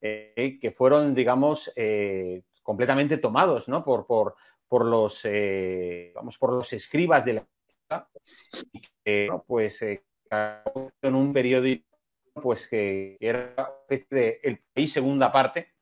que 0.00 0.70
fueron, 0.70 1.14
digamos, 1.14 1.72
completamente 2.62 3.16
tomados, 3.16 3.68
¿no? 3.68 3.82
Por, 3.82 4.06
por, 4.06 4.36
por 4.68 4.84
los, 4.84 5.26
vamos, 6.14 6.36
por 6.36 6.52
los 6.52 6.72
escribas 6.74 7.24
de 7.24 7.32
la 7.32 7.46
y 9.04 9.28
pues 9.46 9.82
en 9.82 11.14
un 11.14 11.32
periódico 11.32 11.86
pues 12.34 12.68
que 12.68 13.16
era 13.20 13.54
de 13.88 14.40
El 14.42 14.58
País 14.72 14.92
Segunda 14.92 15.32
Parte 15.32 15.74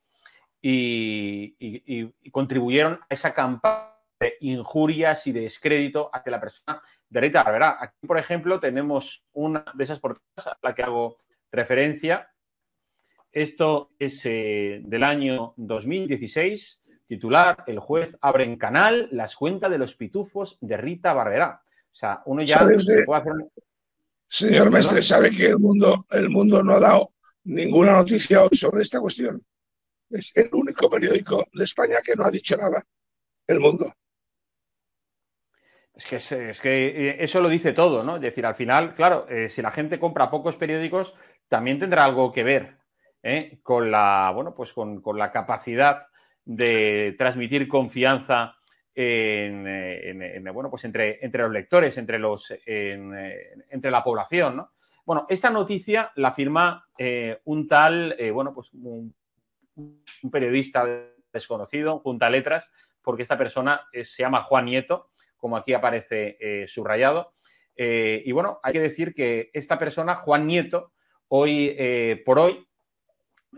y, 0.63 1.55
y 1.59 2.31
contribuyeron 2.31 2.95
a 2.95 3.07
esa 3.11 3.35
campaña 3.35 3.97
de 4.19 4.37
injurias 4.41 5.27
y 5.27 5.33
de 5.33 5.43
descrédito 5.43 6.11
hacia 6.13 6.33
la 6.33 6.41
persona 6.41 6.83
de 7.09 7.21
Rita 7.21 7.43
Barberá. 7.43 7.77
Aquí, 7.81 8.07
por 8.07 8.19
ejemplo, 8.19 8.59
tenemos 8.61 9.25
una 9.33 9.65
de 9.75 9.85
esas 9.85 10.01
portadas 10.01 10.47
a 10.47 10.59
la 10.63 10.75
que 10.75 10.83
hago 10.83 11.19
referencia. 11.53 12.31
Esto 13.31 13.91
es 13.99 14.25
eh, 14.25 14.81
del 14.83 15.03
año 15.03 15.53
2016, 15.57 16.83
titular 17.07 17.65
El 17.67 17.79
juez 17.79 18.17
abre 18.21 18.45
en 18.45 18.57
canal 18.57 19.09
las 19.13 19.37
cuentas 19.37 19.71
de 19.71 19.79
los 19.79 19.95
pitufos 19.95 20.57
de 20.61 20.77
Rita 20.77 21.13
Barberá. 21.13 21.63
O 21.97 21.99
sea, 21.99 22.23
uno 22.27 22.43
ya 22.43 22.59
se 22.79 23.05
puede 23.05 23.21
hacer... 23.21 23.33
Señor 24.29 24.71
Mestre, 24.71 25.01
sabe 25.03 25.31
que 25.31 25.47
el 25.47 25.59
mundo, 25.59 26.05
el 26.11 26.29
mundo 26.29 26.63
no 26.63 26.75
ha 26.75 26.81
dado 26.81 27.15
ninguna 27.45 27.93
noticia 27.93 28.43
hoy 28.43 28.55
sobre 28.55 28.83
esta 28.83 29.01
cuestión. 29.01 29.43
Es 30.11 30.31
el 30.35 30.51
único 30.53 30.91
periódico 30.91 31.47
de 31.55 31.65
España 31.65 32.03
que 32.05 32.15
no 32.15 32.25
ha 32.25 32.31
dicho 32.31 32.55
nada. 32.59 32.85
El 33.47 33.61
mundo. 33.61 33.95
Es 35.95 36.05
que, 36.05 36.17
es, 36.17 36.61
que 36.61 36.87
eh, 36.89 37.17
eso 37.21 37.41
lo 37.41 37.49
dice 37.49 37.73
todo, 37.73 38.03
¿no? 38.03 38.17
Es 38.17 38.23
decir, 38.23 38.45
al 38.45 38.57
final, 38.57 38.95
claro, 38.95 39.27
eh, 39.31 39.49
si 39.49 39.63
la 39.63 39.71
gente 39.71 39.99
compra 39.99 40.31
pocos 40.31 40.59
periódicos, 40.59 41.15
también 41.49 41.79
tendrá 41.79 42.05
algo 42.05 42.31
que 42.31 42.43
ver 42.43 42.77
¿eh? 43.23 43.59
con 43.63 43.91
la, 43.91 44.31
bueno, 44.35 44.55
pues 44.55 44.75
con, 44.75 45.01
la 45.17 45.33
capacidad 45.33 46.09
de 46.45 47.15
transmitir 47.17 47.69
confianza 47.69 48.56
en, 48.97 50.45
bueno, 50.55 50.71
pues 50.71 50.85
entre, 50.85 51.25
entre, 51.25 51.43
los 51.43 51.53
lectores, 51.53 51.99
entre 51.99 52.19
los, 52.19 52.53
entre 52.67 53.91
la 53.91 54.03
población, 54.03 54.57
¿no? 54.57 54.73
Bueno, 55.05 55.27
esta 55.29 55.51
noticia 55.51 56.11
la 56.17 56.33
firma 56.33 56.89
un 57.45 57.69
tal, 57.69 58.17
bueno, 58.33 58.55
pues 58.55 58.73
un, 58.73 59.15
periodista 60.33 60.85
desconocido, 61.33 62.01
junta 62.01 62.31
letras, 62.31 62.67
porque 63.03 63.23
esta 63.23 63.39
persona 63.39 63.87
se 63.93 64.23
llama 64.23 64.43
Juan 64.43 64.65
Nieto 64.65 65.11
como 65.37 65.57
aquí 65.57 65.75
aparece 65.75 66.37
eh, 66.41 66.67
subrayado. 66.69 67.35
Eh, 67.77 68.23
y 68.25 68.33
bueno, 68.33 68.59
hay 68.63 68.73
que 68.73 68.81
decir 68.81 69.15
que 69.15 69.51
esta 69.53 69.79
persona, 69.79 70.17
Juan 70.17 70.47
Nieto, 70.47 70.93
hoy 71.29 71.75
eh, 71.79 72.23
por 72.25 72.39
hoy, 72.39 72.67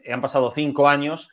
han 0.06 0.20
pasado 0.20 0.52
cinco 0.54 0.88
años, 0.88 1.30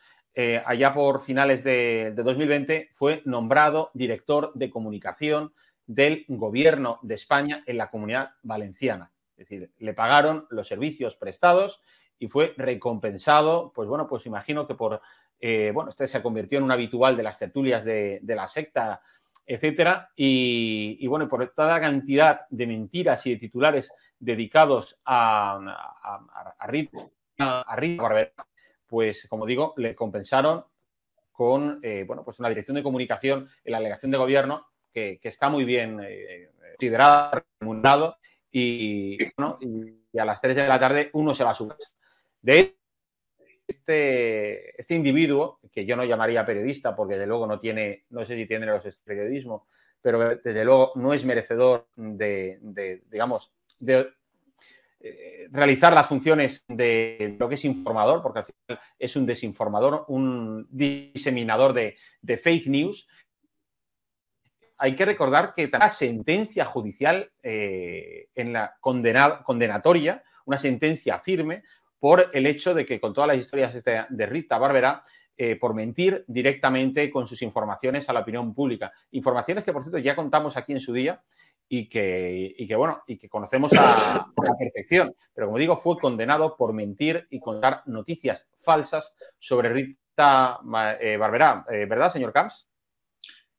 allá 0.65 0.93
por 0.93 1.23
finales 1.23 1.63
de, 1.63 2.13
2020, 2.15 2.89
fue 2.93 3.21
nombrado 3.25 3.91
director 3.93 4.51
de 4.53 4.69
comunicación 4.69 5.53
del 5.87 6.25
gobierno 6.27 6.99
de 7.03 7.15
España 7.15 7.63
en 7.65 7.77
la 7.77 7.89
comunidad 7.89 8.31
valenciana. 8.43 9.11
Es 9.37 9.47
decir, 9.47 9.71
le 9.79 9.93
pagaron 9.93 10.47
los 10.49 10.67
servicios 10.67 11.15
prestados 11.15 11.81
y 12.19 12.27
fue 12.27 12.53
recompensado, 12.57 13.71
pues 13.73 13.87
bueno, 13.87 14.07
pues 14.07 14.25
imagino 14.25 14.67
que 14.67 14.75
por, 14.75 15.01
bueno, 15.41 15.89
este 15.89 16.07
se 16.07 16.21
convirtió 16.21 16.57
en 16.57 16.65
un 16.65 16.71
habitual 16.71 17.15
de 17.15 17.23
las 17.23 17.39
tertulias 17.39 17.85
de 17.85 18.21
la 18.25 18.47
secta 18.47 19.01
etcétera. 19.45 20.11
Y, 20.15 21.05
bueno, 21.07 21.27
por 21.27 21.47
toda 21.49 21.79
cantidad 21.79 22.41
de 22.49 22.67
mentiras 22.67 23.25
y 23.25 23.31
de 23.31 23.37
titulares 23.37 23.91
dedicados 24.19 24.97
a, 25.05 25.59
a, 26.03 26.55
a, 26.57 26.67
Rita, 26.67 27.09
pues 28.87 29.27
como 29.29 29.45
digo, 29.45 29.73
le 29.77 29.95
compensaron 29.95 30.63
con 31.31 31.79
eh, 31.83 32.03
bueno, 32.07 32.23
pues 32.23 32.39
una 32.39 32.49
dirección 32.49 32.75
de 32.75 32.83
comunicación 32.83 33.49
en 33.63 33.71
la 33.71 33.79
delegación 33.79 34.11
de 34.11 34.17
gobierno 34.17 34.67
que, 34.93 35.19
está 35.23 35.49
muy 35.49 35.65
bien 35.65 35.99
eh, 36.01 36.51
considerada, 36.77 37.43
remunerado 37.59 38.17
y, 38.51 39.17
y, 39.21 40.17
a 40.17 40.25
las 40.25 40.39
3 40.39 40.55
de 40.55 40.67
la 40.67 40.79
tarde 40.79 41.09
uno 41.13 41.33
se 41.33 41.43
va 41.43 41.51
a 41.51 41.55
su 41.55 41.67
casa. 41.67 41.91
De 42.41 42.77
este, 43.67 44.79
este 44.79 44.95
individuo, 44.95 45.59
que 45.71 45.85
yo 45.85 45.95
no 45.95 46.05
llamaría 46.05 46.45
periodista 46.45 46.95
porque 46.95 47.17
de 47.17 47.27
luego 47.27 47.47
no 47.47 47.59
tiene, 47.59 48.05
no 48.11 48.25
sé 48.25 48.35
si 48.35 48.45
tiene 48.45 48.65
los 48.65 48.83
periodismo, 49.03 49.67
pero 50.01 50.35
desde 50.35 50.63
luego 50.63 50.91
no 50.95 51.13
es 51.13 51.25
merecedor 51.25 51.87
de, 51.95 52.59
digamos, 53.09 53.51
de 53.79 54.07
realizar 55.51 55.93
las 55.93 56.07
funciones 56.07 56.63
de 56.67 57.35
lo 57.39 57.47
que 57.49 57.55
es 57.55 57.65
informador, 57.65 58.21
porque 58.21 58.39
al 58.39 58.45
final 58.45 58.81
es 58.97 59.15
un 59.15 59.25
desinformador, 59.25 60.05
un 60.07 60.67
diseminador 60.69 61.73
de, 61.73 61.97
fake 62.37 62.67
news. 62.67 63.07
Hay 64.77 64.95
que 64.95 65.05
recordar 65.05 65.53
que 65.55 65.67
la 65.67 65.89
sentencia 65.89 66.65
judicial 66.65 67.31
eh, 67.41 68.27
en 68.35 68.53
la 68.53 68.75
condenatoria, 68.81 70.23
una 70.45 70.57
sentencia 70.57 71.19
firme, 71.19 71.63
por 71.99 72.29
el 72.33 72.45
hecho 72.45 72.73
de 72.73 72.85
que 72.85 72.99
con 72.99 73.13
todas 73.13 73.27
las 73.29 73.37
historias 73.37 73.73
este, 73.73 74.05
de 74.09 74.25
Rita 74.25 74.57
Barbera, 74.57 75.03
eh, 75.37 75.57
por 75.57 75.73
mentir 75.73 76.23
directamente 76.27 77.11
con 77.11 77.27
sus 77.27 77.41
informaciones 77.41 78.07
a 78.07 78.13
la 78.13 78.21
opinión 78.21 78.53
pública. 78.53 78.93
Informaciones 79.11 79.65
que, 79.65 79.73
por 79.73 79.83
cierto, 79.83 79.97
ya 79.97 80.15
contamos 80.15 80.55
aquí 80.55 80.71
en 80.71 80.79
su 80.79 80.93
día 80.93 81.21
y 81.67 81.89
que, 81.89 82.55
que 82.67 82.75
bueno, 82.75 83.01
y 83.07 83.17
que 83.17 83.29
conocemos 83.29 83.73
a, 83.73 84.27
la 84.43 84.57
perfección. 84.57 85.13
Pero 85.33 85.47
como 85.47 85.57
digo, 85.57 85.81
fue 85.81 85.97
condenado 85.97 86.55
por 86.57 86.73
mentir 86.73 87.27
y 87.29 87.39
contar 87.39 87.81
noticias 87.85 88.47
falsas 88.61 89.13
sobre 89.39 89.69
Rita 89.69 90.59
eh, 90.99 91.17
Barbera, 91.17 91.65
eh, 91.69 91.85
¿verdad, 91.85 92.11
señor 92.11 92.31
Camps? 92.31 92.67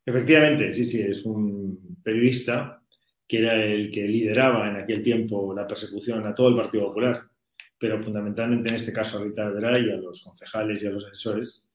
Efectivamente, 0.04 0.72
sí, 0.72 0.84
sí, 0.84 1.02
es 1.02 1.24
un 1.24 1.98
periodista 2.02 2.80
que 3.26 3.38
era 3.38 3.54
el 3.56 3.90
que 3.90 4.02
lideraba 4.02 4.68
en 4.68 4.76
aquel 4.76 5.02
tiempo 5.02 5.52
la 5.52 5.66
persecución 5.66 6.24
a 6.26 6.34
todo 6.34 6.48
el 6.48 6.56
Partido 6.56 6.86
Popular 6.86 7.24
pero 7.78 8.02
fundamentalmente 8.02 8.68
en 8.68 8.74
este 8.74 8.92
caso 8.92 9.18
a 9.18 9.24
Rita 9.24 9.46
Alveray, 9.46 9.90
a 9.90 9.96
los 9.96 10.22
concejales 10.22 10.82
y 10.82 10.86
a 10.86 10.90
los 10.90 11.04
asesores. 11.04 11.65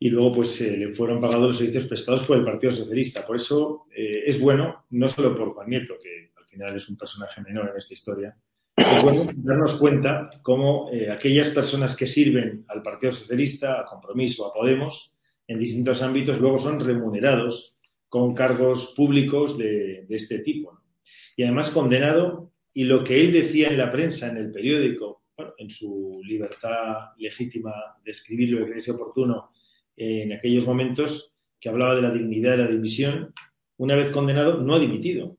Y 0.00 0.08
luego 0.08 0.32
pues 0.32 0.56
se 0.56 0.76
le 0.76 0.92
fueron 0.94 1.20
pagados 1.20 1.48
los 1.48 1.58
servicios 1.58 1.86
prestados 1.86 2.24
por 2.24 2.36
el 2.36 2.44
Partido 2.44 2.72
Socialista. 2.72 3.24
Por 3.24 3.36
eso 3.36 3.84
eh, 3.94 4.24
es 4.26 4.40
bueno, 4.40 4.86
no 4.90 5.06
solo 5.06 5.36
por 5.36 5.52
Juan 5.52 5.68
Nieto, 5.68 5.94
que 6.02 6.32
al 6.36 6.46
final 6.46 6.74
es 6.74 6.88
un 6.88 6.96
personaje 6.96 7.40
menor 7.42 7.70
en 7.70 7.76
esta 7.76 7.94
historia, 7.94 8.36
es 8.76 9.02
bueno 9.02 9.30
darnos 9.34 9.76
cuenta 9.76 10.30
cómo 10.42 10.88
eh, 10.90 11.10
aquellas 11.10 11.50
personas 11.50 11.94
que 11.94 12.06
sirven 12.06 12.64
al 12.68 12.82
Partido 12.82 13.12
Socialista, 13.12 13.78
a 13.78 13.84
Compromiso, 13.84 14.46
a 14.46 14.54
Podemos, 14.54 15.14
en 15.46 15.58
distintos 15.58 16.02
ámbitos, 16.02 16.40
luego 16.40 16.58
son 16.58 16.80
remunerados 16.80 17.78
con 18.08 18.34
cargos 18.34 18.94
públicos 18.96 19.58
de, 19.58 20.06
este 20.08 20.40
tipo. 20.40 20.80
Y 21.36 21.42
además 21.42 21.70
condenado 21.70 22.52
y 22.72 22.84
lo 22.84 23.04
que 23.04 23.20
él 23.20 23.32
decía 23.32 23.68
en 23.68 23.78
la 23.78 23.92
prensa, 23.92 24.30
en 24.30 24.38
el 24.38 24.50
periódico, 24.50 25.24
en 25.58 25.70
su 25.70 26.20
libertad 26.24 27.10
legítima 27.18 27.72
de 28.04 28.10
escribir 28.10 28.50
lo 28.50 28.58
que 28.58 28.64
creyese 28.66 28.92
oportuno 28.92 29.50
en 30.00 30.32
aquellos 30.32 30.66
momentos, 30.66 31.34
que 31.60 31.68
hablaba 31.68 31.94
de 31.94 32.00
la 32.00 32.10
dignidad 32.10 32.52
de 32.52 32.64
la 32.64 32.68
dimisión, 32.68 33.34
una 33.76 33.96
vez 33.96 34.10
condenado, 34.10 34.62
no 34.62 34.74
ha 34.74 34.78
dimitido. 34.78 35.36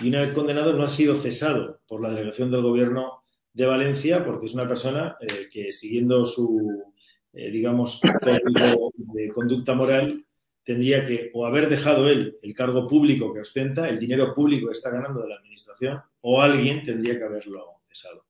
y 0.00 0.08
una 0.08 0.22
vez 0.22 0.32
condenado 0.32 0.72
no 0.72 0.82
ha 0.82 0.88
sido 0.88 1.20
cesado 1.20 1.80
por 1.86 2.00
la 2.00 2.10
delegación 2.10 2.50
del 2.50 2.62
gobierno 2.62 3.24
de 3.52 3.66
Valencia 3.66 4.24
porque 4.24 4.46
es 4.46 4.54
una 4.54 4.66
persona 4.66 5.16
eh, 5.20 5.48
que 5.52 5.72
siguiendo 5.72 6.24
su, 6.24 6.84
eh, 7.32 7.50
digamos, 7.50 8.00
código 8.00 8.92
de 8.96 9.28
conducta 9.30 9.74
moral 9.74 10.24
tendría 10.64 11.06
que 11.06 11.30
o 11.34 11.46
haber 11.46 11.68
dejado 11.68 12.08
él 12.08 12.38
el 12.42 12.54
cargo 12.54 12.86
público 12.86 13.32
que 13.32 13.40
ostenta, 13.40 13.88
el 13.88 13.98
dinero 13.98 14.34
público 14.34 14.68
que 14.68 14.72
está 14.72 14.90
ganando 14.90 15.20
de 15.20 15.28
la 15.28 15.36
administración, 15.36 16.00
o 16.20 16.40
alguien 16.40 16.84
tendría 16.84 17.18
que 17.18 17.24
haberlo 17.24 17.80
cesado. 17.84 18.26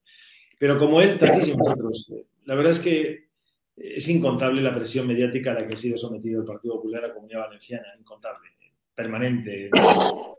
Pero 0.58 0.78
como 0.78 1.00
él, 1.00 1.18
tantísimos 1.18 1.68
otros. 1.70 2.14
La 2.44 2.54
verdad 2.54 2.72
es 2.72 2.80
que 2.80 3.29
es 3.80 4.08
incontable 4.08 4.60
la 4.60 4.74
presión 4.74 5.06
mediática 5.06 5.52
a 5.52 5.54
la 5.54 5.66
que 5.66 5.74
ha 5.74 5.78
sido 5.78 5.96
sometido 5.96 6.40
el 6.40 6.46
Partido 6.46 6.74
Popular 6.74 7.04
a 7.04 7.08
la 7.08 7.14
Comunidad 7.14 7.46
Valenciana, 7.46 7.86
incontable, 7.98 8.50
permanente. 8.94 9.70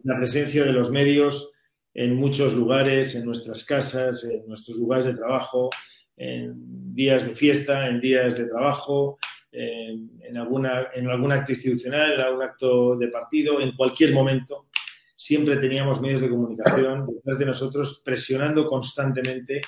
La 0.04 0.17
presencia 0.17 0.63
de 0.63 0.71
los 0.71 0.91
medios 0.91 1.51
en 1.93 2.15
muchos 2.15 2.54
lugares, 2.54 3.15
en 3.15 3.25
nuestras 3.25 3.65
casas, 3.65 4.23
en 4.25 4.47
nuestros 4.47 4.77
lugares 4.77 5.06
de 5.06 5.15
trabajo, 5.15 5.69
en 6.15 6.93
días 6.93 7.27
de 7.27 7.36
fiesta, 7.36 7.88
en 7.88 7.99
días 7.99 8.38
de 8.38 8.45
trabajo, 8.45 9.17
en, 9.51 10.38
alguna, 10.38 10.89
en 10.93 11.10
algún 11.10 11.32
acto 11.32 11.51
institucional, 11.51 12.13
en 12.13 12.21
algún 12.21 12.43
acto 12.43 12.95
de 12.95 13.08
partido, 13.08 13.60
en 13.60 13.75
cualquier 13.75 14.13
momento. 14.13 14.67
Siempre 15.15 15.58
teníamos 15.58 15.99
medios 15.99 16.21
de 16.21 16.30
comunicación 16.30 17.08
detrás 17.08 17.39
de 17.39 17.45
nosotros 17.45 18.01
presionando 18.06 18.65
constantemente 18.67 19.62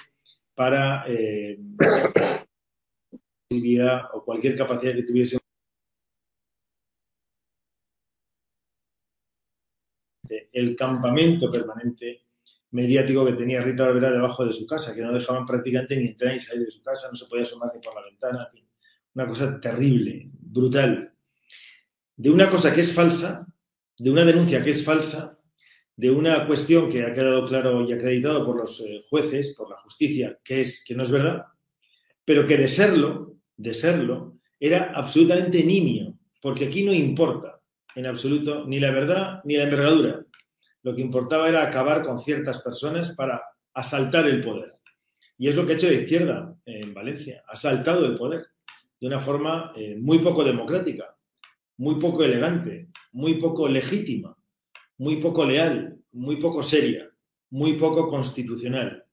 para 0.55 1.05
eh, 1.07 1.57
o 4.13 4.24
cualquier 4.24 4.56
capacidad 4.56 4.94
que 4.94 5.04
tuviese 5.04 5.38
el 10.52 10.76
campamento 10.76 11.52
permanente 11.52 12.24
mediático 12.72 13.26
que 13.26 13.34
tenía 13.34 13.62
Rita 13.62 13.84
Olvera 13.84 14.12
debajo 14.12 14.46
de 14.46 14.54
su 14.54 14.66
casa, 14.66 14.96
que 14.96 15.02
no 15.02 15.13
dejaban 15.13 15.46
prácticamente 15.46 15.96
ni 15.96 16.08
entrar 16.08 16.34
ni 16.34 16.39
salir 16.39 16.66
de 16.66 16.72
su 16.72 16.82
casa, 16.82 17.08
no 17.12 17.18
se 17.18 17.26
podía 17.26 17.44
asomar 17.44 17.72
ni 17.74 17.82
por 17.82 17.94
la 17.94 18.04
ventana, 18.04 18.50
una 19.13 19.28
cosa 19.28 19.60
terrible, 19.60 20.30
brutal. 20.32 21.13
De 22.16 22.30
una 22.32 22.50
cosa 22.50 22.74
que 22.74 22.82
es 22.82 22.92
falsa, 22.94 23.46
de 23.98 24.10
una 24.10 24.26
denuncia 24.26 24.63
que 24.63 24.72
es 24.72 24.84
falsa, 24.84 25.38
de 25.96 26.10
una 26.10 26.48
cuestión 26.48 26.89
que 26.89 27.04
ha 27.04 27.13
quedado 27.13 27.46
claro 27.48 27.88
y 27.88 27.94
acreditado 27.94 28.44
por 28.46 28.58
los 28.58 28.80
eh, 28.82 29.04
jueces, 29.10 29.56
por 29.56 29.70
la 29.70 29.78
justicia, 29.78 30.39
que 30.44 30.62
es 30.62 30.84
que 30.84 30.96
no 30.96 31.04
es 31.04 31.12
verdad, 31.12 31.46
pero 32.26 32.48
que 32.48 32.58
de 32.58 32.68
serlo, 32.68 33.33
de 33.58 33.74
serlo, 33.74 34.38
era 34.60 34.92
absolutamente 34.94 35.63
nimio, 35.63 36.18
porque 36.42 36.66
aquí 36.66 36.84
no 36.84 36.94
importa 36.94 37.60
en 37.96 38.06
absoluto 38.06 38.66
ni 38.66 38.80
la 38.80 38.92
verdad 38.92 39.42
ni 39.44 39.56
la 39.56 39.63
envergadura. 39.63 40.26
Lo 40.82 40.96
que 40.96 41.02
importaba 41.02 41.48
era 41.48 41.63
acabar 41.63 42.04
con 42.04 42.20
ciertas 42.20 42.62
personas 42.62 43.16
para 43.16 43.42
asaltar 43.74 44.28
el 44.28 44.44
poder. 44.44 44.74
Y 45.38 45.48
es 45.48 45.56
lo 45.56 45.66
que 45.66 45.74
ha 45.74 45.76
hecho 45.76 45.88
la 45.88 45.94
izquierda 45.94 46.56
en 46.66 46.94
Valencia, 46.94 47.44
ha 47.48 47.54
asaltado 47.54 48.06
el 48.06 48.18
poder 48.18 48.46
de 49.00 49.08
una 49.08 49.20
forma 49.20 49.74
eh, 49.76 49.98
muy 50.00 50.20
poco 50.20 50.44
democrática, 50.44 51.16
muy 51.78 51.96
poco 51.96 52.24
elegante, 52.24 52.88
muy 53.12 53.36
poco 53.36 53.68
legítima, 53.68 54.38
muy 54.98 55.18
poco 55.18 55.46
leal, 55.46 55.98
muy 56.13 56.38
poco 56.38 56.63
seria, 56.63 57.10
muy 57.50 57.74
poco 57.74 58.08
constitucional. 58.08 59.04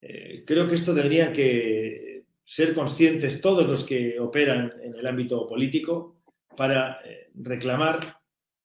Eh, 0.00 0.44
creo 0.46 0.68
que 0.68 0.76
esto 0.76 0.94
tendría 0.94 1.32
que 1.32 2.05
ser 2.46 2.74
conscientes 2.74 3.40
todos 3.40 3.66
los 3.66 3.82
que 3.82 4.20
operan 4.20 4.72
en 4.80 4.94
el 4.94 5.06
ámbito 5.06 5.48
político 5.48 6.22
para 6.56 7.00
eh, 7.04 7.28
reclamar 7.34 8.18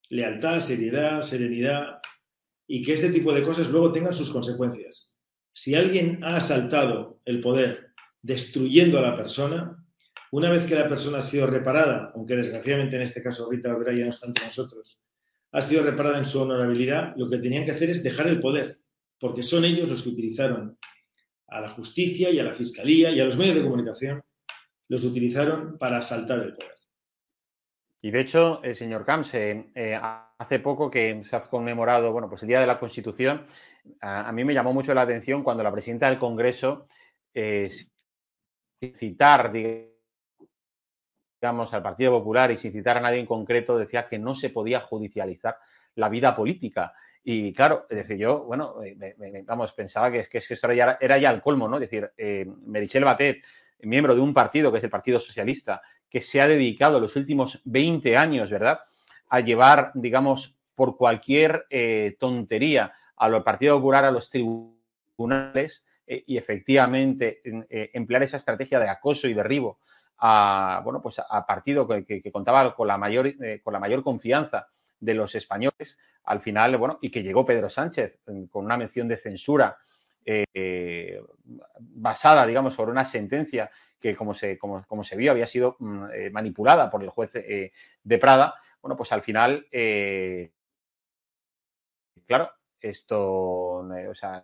lealtad, 0.10 0.62
seriedad, 0.62 1.24
serenidad 1.24 2.00
y 2.68 2.84
que 2.84 2.94
este 2.94 3.10
tipo 3.10 3.34
de 3.34 3.42
cosas 3.42 3.70
luego 3.70 3.92
tengan 3.92 4.14
sus 4.14 4.30
consecuencias. 4.30 5.18
Si 5.52 5.74
alguien 5.74 6.24
ha 6.24 6.36
asaltado 6.36 7.20
el 7.26 7.42
poder 7.42 7.94
destruyendo 8.22 9.00
a 9.00 9.02
la 9.02 9.18
persona, 9.18 9.84
una 10.32 10.52
vez 10.52 10.66
que 10.66 10.76
la 10.76 10.88
persona 10.88 11.18
ha 11.18 11.24
sido 11.24 11.48
reparada, 11.48 12.12
aunque 12.16 12.36
desgraciadamente 12.36 12.98
en 12.98 13.02
este 13.02 13.24
caso 13.24 13.50
Rita 13.50 13.76
Olvera 13.76 13.98
ya 13.98 14.06
no 14.06 14.12
está 14.12 14.28
entre 14.28 14.46
nosotros, 14.46 15.02
ha 15.52 15.62
sido 15.64 15.84
reparada 15.84 16.20
en 16.20 16.26
su 16.26 16.40
honorabilidad, 16.40 17.16
lo 17.18 17.30
que 17.30 17.40
tenían 17.40 17.66
que 17.66 17.72
hacer 17.72 17.90
es 17.90 18.04
dejar 18.04 18.28
el 18.28 18.40
poder, 18.40 18.80
porque 19.20 19.42
son 19.42 19.66
ellos 19.66 19.90
los 19.90 20.04
que 20.04 20.10
utilizaron 20.10 20.78
a 21.52 21.62
la 21.62 21.70
justicia 21.70 22.32
y 22.32 22.40
a 22.40 22.44
la 22.44 22.56
fiscalía 22.56 23.12
y 23.12 23.20
a 23.20 23.26
los 23.26 23.38
medios 23.38 23.58
de 23.58 23.64
comunicación, 23.64 24.24
los 24.88 25.04
utilizaron 25.04 25.78
para 25.78 25.98
asaltar 25.98 26.40
el 26.40 26.54
poder. 26.56 26.72
Y 28.02 28.10
de 28.10 28.22
hecho, 28.22 28.64
el 28.64 28.76
señor 28.76 29.06
Camps, 29.06 29.34
eh, 29.36 29.70
eh, 29.76 30.00
hace 30.40 30.60
poco 30.60 30.90
que 30.90 31.24
se 31.24 31.36
ha 31.36 31.42
conmemorado 31.44 32.12
bueno, 32.12 32.30
pues 32.30 32.42
el 32.42 32.48
Día 32.48 32.62
de 32.62 32.68
la 32.68 32.80
Constitución, 32.80 33.46
a, 34.00 34.32
mí 34.32 34.44
me 34.44 34.54
llamó 34.54 34.74
mucho 34.74 34.94
la 34.94 35.04
atención 35.04 35.44
cuando 35.44 35.62
la 35.62 35.72
presidenta 35.72 36.10
del 36.10 36.18
Congreso 36.18 36.88
eh, 37.34 37.72
citar, 38.98 39.52
digamos, 39.52 40.02
al 41.74 41.84
Partido 41.84 42.12
Popular 42.12 42.50
y 42.52 42.58
sin 42.58 42.72
citar 42.72 42.98
a 42.98 43.02
nadie 43.02 43.20
en 43.20 43.26
concreto, 43.26 43.78
decía 43.78 44.08
que 44.08 44.18
no 44.18 44.36
se 44.36 44.50
podía 44.50 44.80
judicializar 44.80 45.58
la 45.96 46.10
vida 46.10 46.36
política. 46.36 46.94
Y 47.24 47.54
claro, 47.54 47.86
es 47.90 47.98
decir, 47.98 48.18
yo, 48.18 48.44
bueno, 48.44 48.76
vamos, 49.46 49.74
pensaba 49.74 50.12
que, 50.12 50.28
que 50.28 50.40
esto 50.40 50.68
era 50.68 50.74
ya, 50.74 50.98
era 51.00 51.18
ya 51.18 51.30
el 51.32 51.42
colmo, 51.42 51.68
¿no? 51.68 51.76
Es 51.78 51.82
decir, 51.82 52.12
eh, 52.18 52.48
Merichel 52.66 53.04
Batet, 53.04 53.44
miembro 53.82 54.16
de 54.16 54.22
un 54.22 54.34
partido 54.34 54.72
que 54.72 54.80
es 54.80 54.84
el 54.84 54.90
Partido 54.90 55.20
Socialista, 55.20 55.82
que 56.10 56.22
se 56.22 56.42
ha 56.42 56.48
dedicado 56.48 57.00
los 57.00 57.16
últimos 57.16 57.62
20 57.66 58.18
años, 58.18 58.50
¿verdad?, 58.50 58.80
a 59.30 59.40
llevar, 59.40 59.92
digamos, 59.94 60.58
por 60.76 60.98
cualquier 60.98 61.66
eh, 61.70 62.18
tontería 62.20 62.94
al 63.16 63.44
Partido 63.44 63.78
Popular 63.78 64.06
a 64.06 64.12
los 64.12 64.30
tribunales 64.30 65.84
eh, 66.08 66.24
y 66.26 66.38
efectivamente 66.38 67.42
emplear 67.94 68.24
esa 68.24 68.38
estrategia 68.38 68.80
de 68.80 68.90
acoso 68.90 69.28
y 69.28 69.34
derribo 69.34 69.80
a, 70.22 70.82
bueno, 70.84 71.02
pues 71.02 71.20
a 71.20 71.46
partido 71.46 71.88
que, 71.88 72.32
contaba 72.32 72.76
con 72.76 72.88
la, 72.88 72.98
mayor, 72.98 73.28
eh, 73.28 73.60
con 73.64 73.74
la 73.74 73.80
mayor 73.80 74.04
confianza 74.04 74.68
de 75.02 75.14
los 75.14 75.36
españoles, 75.36 75.98
al 76.24 76.40
final, 76.40 76.78
bueno, 76.78 76.98
y 77.02 77.12
que 77.12 77.22
llegó 77.24 77.46
Pedro 77.46 77.70
Sánchez 77.70 78.20
mm, 78.26 78.46
con 78.46 78.64
una 78.64 78.78
mención 78.78 79.10
de 79.10 79.18
censura 79.18 79.78
eh, 80.24 81.22
basada, 81.80 82.46
digamos, 82.46 82.76
sobre 82.76 82.92
una 82.92 83.04
sentencia 83.04 83.70
que, 84.00 84.16
como 84.16 84.34
se, 84.34 84.58
como, 84.58 84.86
como 84.86 85.04
se 85.04 85.18
vio, 85.18 85.32
había 85.32 85.48
sido 85.48 85.76
mm, 85.80 86.06
eh, 86.14 86.30
manipulada 86.30 86.90
por 86.90 87.04
el 87.04 87.10
juez 87.10 87.34
de 87.34 88.18
Prada, 88.18 88.56
bueno, 88.82 88.96
pues 88.96 89.12
al 89.12 89.22
final, 89.22 89.68
claro, 92.26 92.52
esto, 92.80 93.20
o 93.20 94.16
sea, 94.16 94.44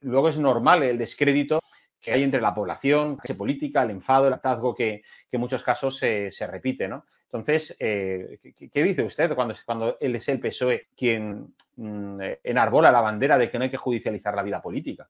luego 0.00 0.28
es 0.28 0.38
normal 0.38 0.84
el 0.84 0.98
descrédito 0.98 1.60
que 2.02 2.12
hay 2.12 2.24
entre 2.24 2.40
la 2.40 2.52
población, 2.52 3.16
la 3.22 3.34
política, 3.36 3.84
el 3.84 3.90
enfado, 3.90 4.26
el 4.26 4.32
hartazgo 4.34 4.74
que, 4.74 5.02
en 5.30 5.40
muchos 5.40 5.62
casos 5.62 5.96
se, 5.96 6.32
repite, 6.48 6.88
¿no? 6.88 7.06
Entonces, 7.32 7.74
eh, 7.78 8.38
¿qué, 8.70 8.82
dice 8.82 9.04
usted 9.04 9.34
cuando, 9.34 9.54
cuando 9.64 9.96
él 10.00 10.16
es 10.16 10.28
el 10.28 10.38
PSOE 10.38 10.88
quien 10.94 11.54
mm, 11.76 12.20
enarbola 12.44 12.92
la 12.92 13.00
bandera 13.00 13.38
de 13.38 13.50
que 13.50 13.58
no 13.58 13.64
hay 13.64 13.70
que 13.70 13.78
judicializar 13.78 14.34
la 14.34 14.42
vida 14.42 14.60
política? 14.60 15.08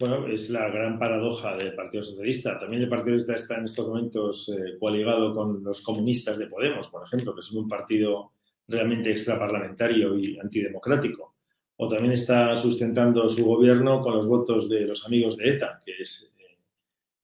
Bueno, 0.00 0.26
es 0.28 0.48
la 0.48 0.68
gran 0.70 0.98
paradoja 0.98 1.56
del 1.56 1.74
Partido 1.74 2.02
Socialista. 2.02 2.58
También 2.58 2.82
el 2.82 2.88
Partido 2.88 3.18
Socialista 3.18 3.36
está 3.36 3.58
en 3.58 3.64
estos 3.64 3.88
momentos 3.88 4.48
eh, 4.48 4.78
coaligado 4.78 5.34
con 5.34 5.62
los 5.62 5.82
comunistas 5.82 6.38
de 6.38 6.46
Podemos, 6.46 6.88
por 6.88 7.04
ejemplo, 7.04 7.34
que 7.34 7.42
son 7.42 7.64
un 7.64 7.68
partido 7.68 8.32
realmente 8.66 9.10
extraparlamentario 9.10 10.16
y 10.16 10.38
antidemocrático 10.38 11.34
o 11.80 11.88
también 11.88 12.12
está 12.12 12.56
sustentando 12.56 13.28
su 13.28 13.44
gobierno 13.44 14.02
con 14.02 14.14
los 14.14 14.26
votos 14.26 14.68
de 14.68 14.80
los 14.80 15.06
amigos 15.06 15.36
de 15.36 15.48
ETA, 15.48 15.78
que 15.84 15.92
es 16.00 16.32
eh, 16.36 16.58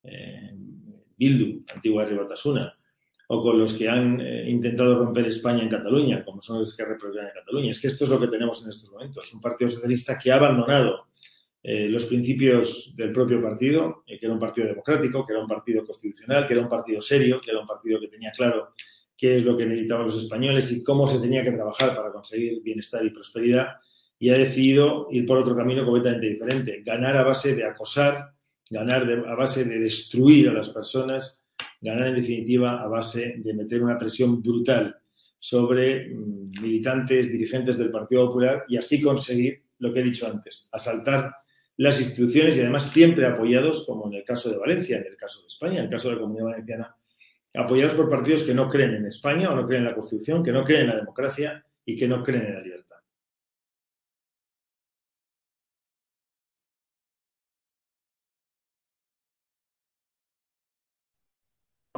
eh, 0.04 0.54
Bildu, 1.16 1.64
antigua 1.74 2.04
Ribatasuna, 2.04 2.76
o 3.28 3.42
con 3.42 3.58
los 3.58 3.72
que 3.74 3.88
han 3.88 4.20
eh, 4.20 4.48
intentado 4.48 4.98
romper 4.98 5.26
España 5.26 5.62
en 5.62 5.68
Cataluña, 5.68 6.24
como 6.24 6.42
son 6.42 6.58
los 6.58 6.76
que 6.76 6.84
reproducen 6.84 7.26
en 7.26 7.32
Cataluña. 7.32 7.70
Es 7.70 7.80
que 7.80 7.86
esto 7.86 8.04
es 8.04 8.10
lo 8.10 8.20
que 8.20 8.28
tenemos 8.28 8.62
en 8.64 8.70
estos 8.70 8.90
momentos, 8.90 9.32
un 9.32 9.40
partido 9.40 9.70
socialista 9.70 10.18
que 10.18 10.32
ha 10.32 10.36
abandonado 10.36 11.06
los 11.66 12.04
principios 12.04 12.92
del 12.94 13.10
propio 13.10 13.40
partido, 13.40 14.04
que 14.06 14.18
era 14.20 14.34
un 14.34 14.38
partido 14.38 14.66
democrático, 14.66 15.24
que 15.24 15.32
era 15.32 15.40
un 15.40 15.48
partido 15.48 15.82
constitucional, 15.82 16.46
que 16.46 16.52
era 16.52 16.62
un 16.62 16.68
partido 16.68 17.00
serio, 17.00 17.40
que 17.40 17.52
era 17.52 17.58
un 17.58 17.66
partido 17.66 17.98
que 17.98 18.08
tenía 18.08 18.30
claro 18.32 18.74
qué 19.16 19.36
es 19.36 19.44
lo 19.44 19.56
que 19.56 19.64
necesitaban 19.64 20.06
los 20.06 20.22
españoles 20.22 20.70
y 20.72 20.82
cómo 20.82 21.08
se 21.08 21.20
tenía 21.20 21.42
que 21.42 21.52
trabajar 21.52 21.96
para 21.96 22.12
conseguir 22.12 22.60
bienestar 22.62 23.04
y 23.04 23.10
prosperidad 23.10 23.76
y 24.18 24.30
ha 24.30 24.38
decidido 24.38 25.08
ir 25.10 25.26
por 25.26 25.38
otro 25.38 25.56
camino 25.56 25.84
completamente 25.84 26.28
diferente, 26.28 26.82
ganar 26.84 27.16
a 27.16 27.24
base 27.24 27.54
de 27.54 27.64
acosar, 27.64 28.32
ganar 28.70 29.06
a 29.26 29.34
base 29.34 29.64
de 29.64 29.78
destruir 29.78 30.48
a 30.48 30.52
las 30.52 30.70
personas, 30.70 31.43
ganar 31.84 32.08
en 32.08 32.16
definitiva 32.16 32.82
a 32.82 32.88
base 32.88 33.36
de 33.38 33.54
meter 33.54 33.82
una 33.82 33.98
presión 33.98 34.42
brutal 34.42 34.96
sobre 35.38 36.08
mm, 36.08 36.62
militantes, 36.62 37.30
dirigentes 37.30 37.76
del 37.76 37.90
Partido 37.90 38.26
Popular 38.26 38.64
y 38.68 38.78
así 38.78 39.02
conseguir 39.02 39.62
lo 39.78 39.92
que 39.92 40.00
he 40.00 40.02
dicho 40.02 40.26
antes, 40.26 40.68
asaltar 40.72 41.34
las 41.76 42.00
instituciones 42.00 42.56
y 42.56 42.60
además 42.60 42.90
siempre 42.90 43.26
apoyados, 43.26 43.84
como 43.86 44.06
en 44.06 44.14
el 44.14 44.24
caso 44.24 44.50
de 44.50 44.58
Valencia, 44.58 44.96
en 44.98 45.06
el 45.06 45.16
caso 45.16 45.40
de 45.40 45.48
España, 45.48 45.78
en 45.80 45.84
el 45.84 45.90
caso 45.90 46.08
de 46.08 46.14
la 46.14 46.20
Comunidad 46.20 46.46
Valenciana, 46.46 46.96
apoyados 47.54 47.94
por 47.94 48.08
partidos 48.08 48.44
que 48.44 48.54
no 48.54 48.68
creen 48.68 48.94
en 48.94 49.06
España 49.06 49.50
o 49.50 49.56
no 49.56 49.66
creen 49.66 49.82
en 49.82 49.88
la 49.88 49.94
Constitución, 49.94 50.42
que 50.42 50.52
no 50.52 50.64
creen 50.64 50.82
en 50.82 50.88
la 50.88 50.96
democracia 50.96 51.64
y 51.84 51.96
que 51.96 52.08
no 52.08 52.22
creen 52.22 52.46
en 52.46 52.54
la 52.54 52.60
libertad. 52.62 52.73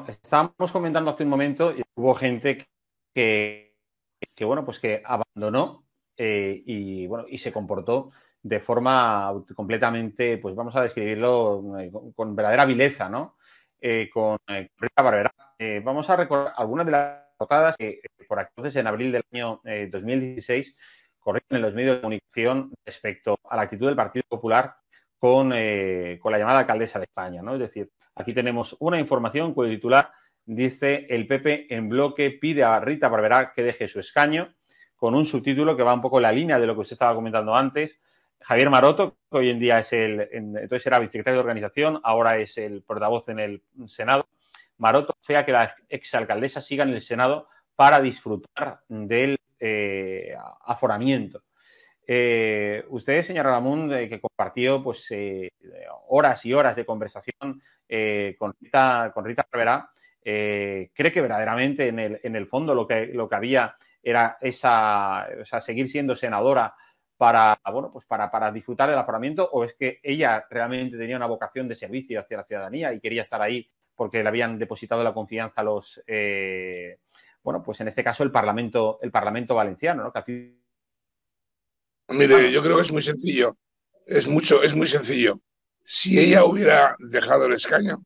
Estábamos 0.09 0.73
comentando 0.73 1.11
hace 1.11 1.25
un 1.25 1.31
momento 1.31 1.73
y 1.73 1.83
hubo 1.95 2.15
gente 2.15 2.67
que, 3.15 3.75
bueno, 4.41 4.65
pues 4.65 4.79
que 4.79 5.03
abandonó 5.05 5.85
eh, 6.17 6.63
y, 6.65 7.07
bueno, 7.07 7.27
y 7.29 7.39
se 7.39 7.53
comportó 7.53 8.11
de 8.43 8.61
forma 8.61 9.33
completamente, 9.55 10.39
pues 10.39 10.55
vamos 10.55 10.77
a 10.77 10.83
describirlo 10.83 11.79
eh, 11.79 11.91
con, 12.15 12.37
verdadera 12.37 12.65
vileza, 12.65 13.09
¿no? 13.09 13.37
Eh, 13.81 14.09
con 14.13 14.39
Rita 14.47 15.03
Barbera. 15.03 15.33
vamos 15.83 16.09
a 16.09 16.17
recordar 16.17 16.55
algunas 16.57 16.87
de 16.87 16.93
las 16.93 17.23
portadas 17.37 17.77
que 17.77 18.01
por 18.29 18.41
entonces, 18.41 18.75
en 18.77 18.87
abril 18.87 19.13
del 19.13 19.25
año 19.33 19.61
2016, 19.91 20.77
corrieron 21.21 21.57
en 21.57 21.63
los 21.63 21.75
medios 21.75 21.97
de 21.97 22.01
comunicación 22.01 22.73
respecto 22.85 23.39
a 23.49 23.57
la 23.57 23.63
actitud 23.63 23.87
del 23.87 23.97
Partido 23.97 24.25
Popular 24.29 24.75
con, 25.19 25.51
con 25.51 26.33
la 26.33 26.39
llamada 26.39 26.61
alcaldesa 26.61 26.99
de 26.99 27.05
España, 27.05 27.43
¿no? 27.43 27.55
Es 27.55 27.61
decir, 27.61 27.91
aquí 28.17 28.33
tenemos 28.33 28.77
una 28.81 28.99
información 28.99 29.55
cuyo 29.55 29.71
titular 29.71 30.11
dice 30.45 31.07
el 31.09 31.27
PP 31.27 31.75
en 31.75 31.89
bloque 31.89 32.31
pide 32.31 32.65
a 32.65 32.81
Rita 32.81 33.09
Barberá 33.09 33.53
que 33.53 33.63
deje 33.63 33.87
su 33.87 34.01
escaño 34.01 34.55
con 34.97 35.15
un 35.15 35.27
subtítulo 35.27 35.77
que 35.77 35.83
va 35.83 35.95
un 35.95 36.01
poco 36.01 36.19
en 36.19 36.23
la 36.23 36.33
línea 36.33 36.59
de 36.59 36.67
lo 36.67 36.75
que 36.75 36.81
usted 36.81 36.95
estaba 36.95 37.15
comentando 37.15 37.55
antes. 37.55 37.99
Javier 38.41 38.71
Maroto, 38.71 39.17
que 39.31 39.39
hoy 39.39 39.51
en 39.51 39.59
día 39.59 39.79
es 39.79 39.93
el, 39.93 40.29
entonces 40.33 40.87
era 40.87 40.99
vicesecretario 40.99 41.37
de 41.37 41.41
organización, 41.41 42.01
ahora 42.03 42.39
es 42.39 42.57
el 42.57 42.83
portavoz 42.83 43.29
en 43.29 43.39
el 43.39 43.63
Senado. 43.87 44.27
Maroto 44.79 45.15
fea 45.21 45.45
que 45.45 45.53
la 45.53 45.75
exalcaldesa 45.89 46.61
siga 46.61 46.85
en 46.85 46.91
el 46.91 47.03
Senado 47.03 47.49
para 47.75 48.01
disfrutar 48.01 48.81
del 48.89 49.39
eh, 49.61 50.35
aforamiento. 50.65 51.43
Eh, 52.07 52.85
usted, 52.91 53.23
señora 53.23 53.51
Ramón, 53.51 53.93
eh, 53.93 54.09
que 54.09 54.21
compartió 54.21 54.83
pues 54.83 55.09
horas 56.09 56.45
y 56.45 56.53
horas 56.53 56.77
de 56.77 56.87
conversación 56.87 57.63
con 58.39 58.53
Rita, 58.61 59.11
con 59.15 59.25
Rita 59.25 59.47
Rivera, 59.51 59.91
cree 60.23 61.13
que 61.13 61.21
verdaderamente 61.21 61.89
en 61.89 61.99
el, 61.99 62.21
en 62.23 62.37
el 62.37 62.47
fondo 62.47 62.75
lo 62.75 62.87
que, 62.87 63.07
lo 63.07 63.29
que 63.29 63.37
había 63.37 63.77
era 64.03 64.39
esa, 64.41 65.27
o 65.41 65.45
sea, 65.45 65.61
seguir 65.61 65.91
siendo 65.91 66.15
senadora 66.15 66.75
para, 67.17 67.59
bueno, 67.73 67.91
pues 67.91 68.05
para, 68.07 68.31
para 68.31 68.53
disfrutar 68.53 68.89
del 68.89 68.99
aforamiento 68.99 69.49
o 69.53 69.65
es 69.65 69.75
que 69.75 70.01
ella 70.03 70.47
realmente 70.51 70.99
tenía 70.99 71.17
una 71.17 71.27
vocación 71.27 71.67
de 71.67 71.75
servicio 71.75 72.21
hacia 72.21 72.37
la 72.39 72.45
ciudadanía 72.45 72.93
y 72.93 73.01
quería 73.01 73.23
estar 73.23 73.41
ahí 73.41 73.69
porque 73.95 74.23
le 74.23 74.29
habían 74.29 74.59
depositado 74.59 75.03
la 75.03 75.15
confianza 75.15 75.63
los, 75.63 76.03
eh, 76.07 76.99
bueno, 77.43 77.63
pues 77.63 77.81
en 77.81 77.89
este 77.89 78.05
caso 78.05 78.23
el 78.23 78.31
Parlamento, 78.31 78.99
el 79.01 79.11
Parlamento 79.11 79.55
Valenciano, 79.55 80.05
¿no? 80.05 80.13
Mire, 82.09 82.53
yo 82.53 82.63
creo 82.63 82.77
que 82.77 82.83
es 82.83 82.93
muy 82.93 83.03
sencillo. 83.03 83.57
Es 84.07 84.27
mucho, 84.27 84.63
es 84.63 84.75
muy 84.75 84.87
sencillo. 84.87 85.41
Si 85.85 86.19
ella 86.19 86.45
hubiera 86.45 86.97
dejado 86.99 87.47
el 87.47 87.55
escaño, 87.55 88.05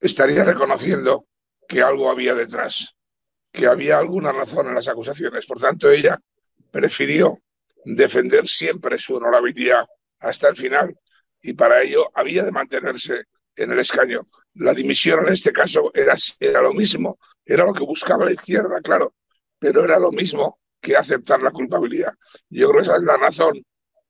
estaría 0.00 0.44
reconociendo 0.44 1.26
que 1.68 1.82
algo 1.82 2.10
había 2.10 2.34
detrás 2.34 2.94
que 3.52 3.66
había 3.66 3.98
alguna 3.98 4.32
razón 4.32 4.68
en 4.68 4.74
las 4.74 4.88
acusaciones. 4.88 5.46
Por 5.46 5.58
tanto, 5.58 5.90
ella 5.90 6.18
prefirió 6.70 7.38
defender 7.84 8.46
siempre 8.48 8.98
su 8.98 9.16
honorabilidad 9.16 9.86
hasta 10.20 10.48
el 10.48 10.56
final 10.56 10.96
y 11.40 11.52
para 11.54 11.82
ello 11.82 12.10
había 12.14 12.44
de 12.44 12.52
mantenerse 12.52 13.24
en 13.56 13.72
el 13.72 13.78
escaño. 13.78 14.28
La 14.54 14.74
dimisión 14.74 15.26
en 15.26 15.32
este 15.32 15.52
caso 15.52 15.90
era, 15.94 16.14
era 16.40 16.62
lo 16.62 16.72
mismo, 16.72 17.18
era 17.44 17.64
lo 17.64 17.72
que 17.72 17.84
buscaba 17.84 18.24
la 18.24 18.32
izquierda, 18.32 18.80
claro, 18.82 19.14
pero 19.58 19.84
era 19.84 19.98
lo 19.98 20.12
mismo 20.12 20.58
que 20.88 20.96
aceptar 20.96 21.42
la 21.42 21.50
culpabilidad. 21.50 22.12
Yo 22.50 22.68
creo 22.68 22.80
que 22.80 22.86
esa 22.88 22.96
es 22.96 23.02
la 23.02 23.16
razón, 23.16 23.62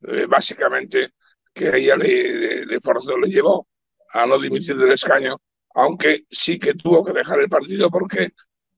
eh, 0.03 0.27
básicamente, 0.27 1.15
que 1.53 1.77
ella 1.77 1.97
le, 1.97 2.67
le, 2.67 2.81
forzó, 2.81 3.17
le 3.19 3.29
llevó 3.29 3.67
a 4.13 4.27
no 4.27 4.39
dimitir 4.39 4.77
del 4.77 4.93
escaño, 4.93 5.41
aunque 5.75 6.25
sí 6.31 6.59
que 6.59 6.75
tuvo 6.75 7.05
que 7.05 7.13
dejar 7.13 7.41
el 7.41 7.49
partido 7.49 7.91
porque 7.91 8.33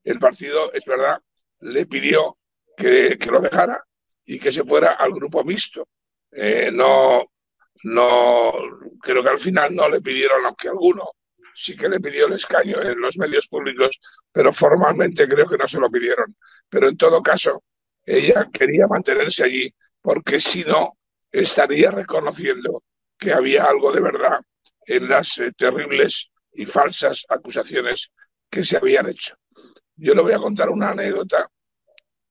el 0.04 0.18
partido, 0.18 0.72
es 0.72 0.84
verdad, 0.84 1.20
le 1.60 1.86
pidió 1.86 2.38
que, 2.76 3.18
lo 3.30 3.40
dejara 3.40 3.84
y 4.24 4.38
que 4.38 4.50
se 4.50 4.64
fuera 4.64 4.92
al 4.92 5.12
grupo 5.12 5.44
mixto. 5.44 5.86
Eh, 6.32 6.70
no, 6.72 7.24
no, 7.84 8.52
creo 9.00 9.22
que 9.22 9.28
al 9.28 9.38
final 9.38 9.74
no 9.74 9.88
le 9.88 10.00
pidieron, 10.00 10.44
aunque 10.46 10.68
alguno 10.68 11.10
sí 11.54 11.76
que 11.76 11.88
le 11.88 12.00
pidió 12.00 12.26
el 12.26 12.34
escaño 12.34 12.80
en 12.80 13.00
los 13.00 13.16
medios 13.18 13.46
públicos, 13.48 13.98
pero 14.32 14.52
formalmente 14.52 15.28
creo 15.28 15.46
que 15.46 15.58
no 15.58 15.68
se 15.68 15.78
lo 15.78 15.90
pidieron. 15.90 16.36
Pero 16.68 16.88
en 16.88 16.96
todo 16.96 17.22
caso, 17.22 17.62
ella 18.10 18.48
quería 18.52 18.86
mantenerse 18.86 19.44
allí 19.44 19.74
porque 20.02 20.40
si 20.40 20.64
no, 20.64 20.96
estaría 21.30 21.90
reconociendo 21.90 22.82
que 23.16 23.32
había 23.32 23.64
algo 23.64 23.92
de 23.92 24.00
verdad 24.00 24.40
en 24.86 25.08
las 25.08 25.38
eh, 25.38 25.52
terribles 25.56 26.30
y 26.52 26.66
falsas 26.66 27.24
acusaciones 27.28 28.10
que 28.50 28.64
se 28.64 28.76
habían 28.76 29.08
hecho. 29.08 29.36
Yo 29.94 30.14
le 30.14 30.22
voy 30.22 30.32
a 30.32 30.38
contar 30.38 30.70
una 30.70 30.90
anécdota 30.90 31.48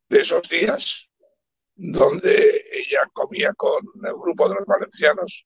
de 0.09 0.19
esos 0.19 0.49
días 0.49 1.07
donde 1.75 2.65
ella 2.71 3.05
comía 3.13 3.53
con 3.53 3.85
el 4.03 4.13
grupo 4.13 4.49
de 4.49 4.55
los 4.55 4.65
valencianos 4.65 5.45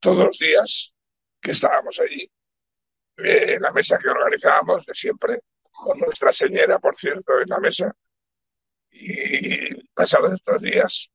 todos 0.00 0.26
los 0.26 0.38
días 0.38 0.94
que 1.40 1.50
estábamos 1.50 2.00
allí, 2.00 2.22
eh, 3.18 3.54
en 3.54 3.62
la 3.62 3.72
mesa 3.72 3.98
que 3.98 4.08
organizábamos 4.08 4.86
de 4.86 4.94
siempre, 4.94 5.40
con 5.70 5.98
nuestra 5.98 6.32
señora, 6.32 6.78
por 6.78 6.96
cierto, 6.96 7.38
en 7.40 7.48
la 7.48 7.58
mesa. 7.58 7.94
Y 8.90 9.84
pasados 9.92 10.34
estos 10.34 10.62
días, 10.62 11.10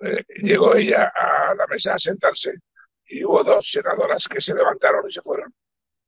eh, 0.00 0.24
llegó 0.42 0.74
ella 0.74 1.12
a 1.14 1.54
la 1.54 1.66
mesa 1.66 1.94
a 1.94 1.98
sentarse 1.98 2.54
y 3.06 3.24
hubo 3.24 3.42
dos 3.42 3.70
senadoras 3.70 4.26
que 4.28 4.40
se 4.40 4.54
levantaron 4.54 5.08
y 5.08 5.12
se 5.12 5.22
fueron 5.22 5.52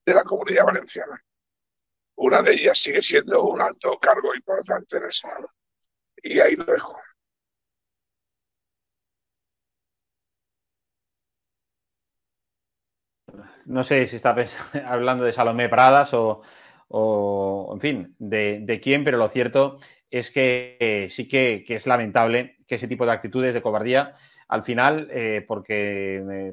de 0.05 0.15
la 0.15 0.25
comunidad 0.25 0.65
valenciana. 0.65 1.23
Una 2.17 2.43
de 2.43 2.53
ellas 2.55 2.79
sigue 2.79 3.03
siendo 3.03 3.45
un 3.45 3.61
alto 3.61 3.99
cargo 3.99 4.35
importante 4.35 4.99
en 4.99 5.05
el 5.05 5.13
Senado. 5.13 5.49
Y 6.23 6.39
ahí 6.41 6.55
lo 6.57 6.65
dejo. 6.65 6.99
No 13.65 13.85
sé 13.85 14.07
si 14.07 14.17
está 14.17 14.35
hablando 14.87 15.25
de 15.25 15.33
Salomé 15.33 15.69
Pradas 15.69 16.11
o, 16.13 16.43
en 17.73 17.81
fin, 17.81 18.17
de, 18.19 18.81
quién, 18.83 19.05
pero 19.05 19.17
lo 19.19 19.29
cierto 19.29 19.79
es 20.11 20.31
que 20.31 20.77
eh, 20.81 21.09
sí 21.09 21.29
que, 21.29 21.65
es 21.67 21.87
lamentable 21.87 22.57
que 22.67 22.75
ese 22.75 22.89
tipo 22.89 23.07
de 23.07 23.13
actitudes 23.13 23.55
de 23.55 23.63
cobardía, 23.63 24.13
al 24.49 24.65
final, 24.65 25.09
eh, 25.13 25.45
porque, 25.47 26.17
eh, 26.17 26.53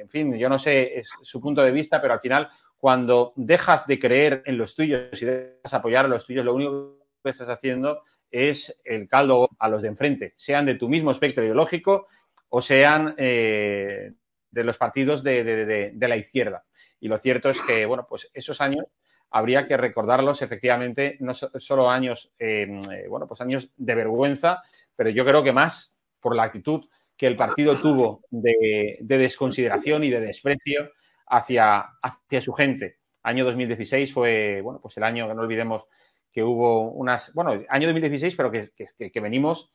en 0.00 0.08
fin, 0.08 0.36
yo 0.36 0.48
no 0.48 0.58
sé 0.58 1.04
su 1.22 1.40
punto 1.40 1.62
de 1.62 1.70
vista, 1.70 2.00
pero 2.02 2.14
al 2.14 2.20
final 2.20 2.48
cuando 2.76 3.32
dejas 3.36 3.86
de 3.86 3.98
creer 3.98 4.42
en 4.44 4.58
los 4.58 4.74
tuyos 4.74 5.22
y 5.22 5.24
dejas 5.24 5.70
de 5.70 5.76
apoyar 5.76 6.04
a 6.04 6.08
los 6.08 6.26
tuyos, 6.26 6.44
lo 6.44 6.54
único 6.54 6.98
que 7.22 7.30
estás 7.30 7.48
haciendo 7.48 8.02
es 8.30 8.76
el 8.84 9.08
caldo 9.08 9.48
a 9.58 9.68
los 9.68 9.82
de 9.82 9.88
enfrente, 9.88 10.34
sean 10.36 10.66
de 10.66 10.74
tu 10.74 10.88
mismo 10.88 11.10
espectro 11.10 11.44
ideológico 11.44 12.06
o 12.48 12.60
sean 12.60 13.14
de 13.16 14.14
los 14.52 14.76
partidos 14.76 15.22
de, 15.22 15.94
la 15.98 16.16
izquierda. 16.16 16.64
Y 17.00 17.08
lo 17.08 17.18
cierto 17.18 17.50
es 17.50 17.60
que, 17.62 17.86
bueno, 17.86 18.06
pues 18.08 18.28
esos 18.34 18.60
años 18.60 18.86
habría 19.30 19.66
que 19.66 19.76
recordarlos 19.76 20.42
efectivamente, 20.42 21.16
no 21.20 21.34
solo 21.34 21.90
años, 21.90 22.32
em, 22.38 22.80
eh, 22.90 23.06
bueno, 23.08 23.26
pues 23.26 23.40
años 23.40 23.70
de 23.76 23.94
vergüenza, 23.94 24.62
pero 24.94 25.10
yo 25.10 25.24
creo 25.24 25.42
que 25.42 25.52
más 25.52 25.92
por 26.20 26.34
la 26.34 26.44
actitud 26.44 26.84
que 27.16 27.26
el 27.26 27.36
partido 27.36 27.74
tuvo 27.76 28.22
de 28.30 28.98
desconsideración 29.00 30.04
y 30.04 30.10
de 30.10 30.20
desprecio 30.20 30.90
hacia, 31.26 31.80
hacia 32.02 32.40
su 32.40 32.52
gente. 32.52 32.98
Año 33.22 33.44
2016 33.44 34.12
fue, 34.12 34.60
bueno, 34.62 34.80
pues 34.80 34.96
el 34.96 35.02
año 35.02 35.28
que 35.28 35.34
no 35.34 35.42
olvidemos 35.42 35.86
que 36.32 36.42
hubo 36.42 36.90
unas, 36.92 37.32
bueno, 37.34 37.52
año 37.68 37.86
2016, 37.88 38.34
pero 38.36 38.50
que, 38.50 38.70
que, 38.74 39.20
venimos 39.20 39.72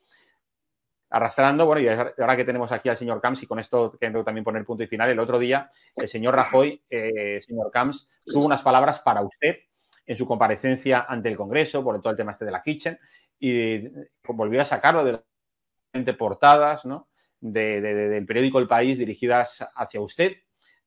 arrastrando, 1.12 1.66
bueno, 1.66 1.82
y 1.82 1.88
ahora 1.88 2.36
que 2.36 2.44
tenemos 2.44 2.72
aquí 2.72 2.88
al 2.88 2.96
señor 2.96 3.20
Camps, 3.20 3.42
y 3.42 3.46
con 3.46 3.58
esto 3.58 3.94
quiero 4.00 4.24
también 4.24 4.44
poner 4.44 4.64
punto 4.64 4.82
y 4.82 4.86
final, 4.86 5.10
el 5.10 5.18
otro 5.18 5.38
día 5.38 5.70
el 5.94 6.08
señor 6.08 6.34
Rajoy, 6.34 6.82
eh, 6.88 7.40
señor 7.42 7.70
Camps, 7.70 8.08
tuvo 8.24 8.46
unas 8.46 8.62
palabras 8.62 9.00
para 9.00 9.20
usted 9.20 9.58
en 10.06 10.16
su 10.16 10.26
comparecencia 10.26 11.04
ante 11.06 11.28
el 11.28 11.36
Congreso 11.36 11.84
por 11.84 12.00
todo 12.00 12.12
el 12.12 12.16
tema 12.16 12.32
este 12.32 12.46
de 12.46 12.50
la 12.50 12.62
Kitchen 12.62 12.98
y 13.38 13.88
volvió 14.26 14.62
a 14.62 14.64
sacarlo 14.64 15.04
de 15.04 15.20
las 15.92 16.16
portadas 16.16 16.86
¿no? 16.86 17.10
del 17.40 18.24
periódico 18.26 18.58
El 18.58 18.66
País 18.66 18.96
dirigidas 18.96 19.66
hacia 19.74 20.00
usted 20.00 20.32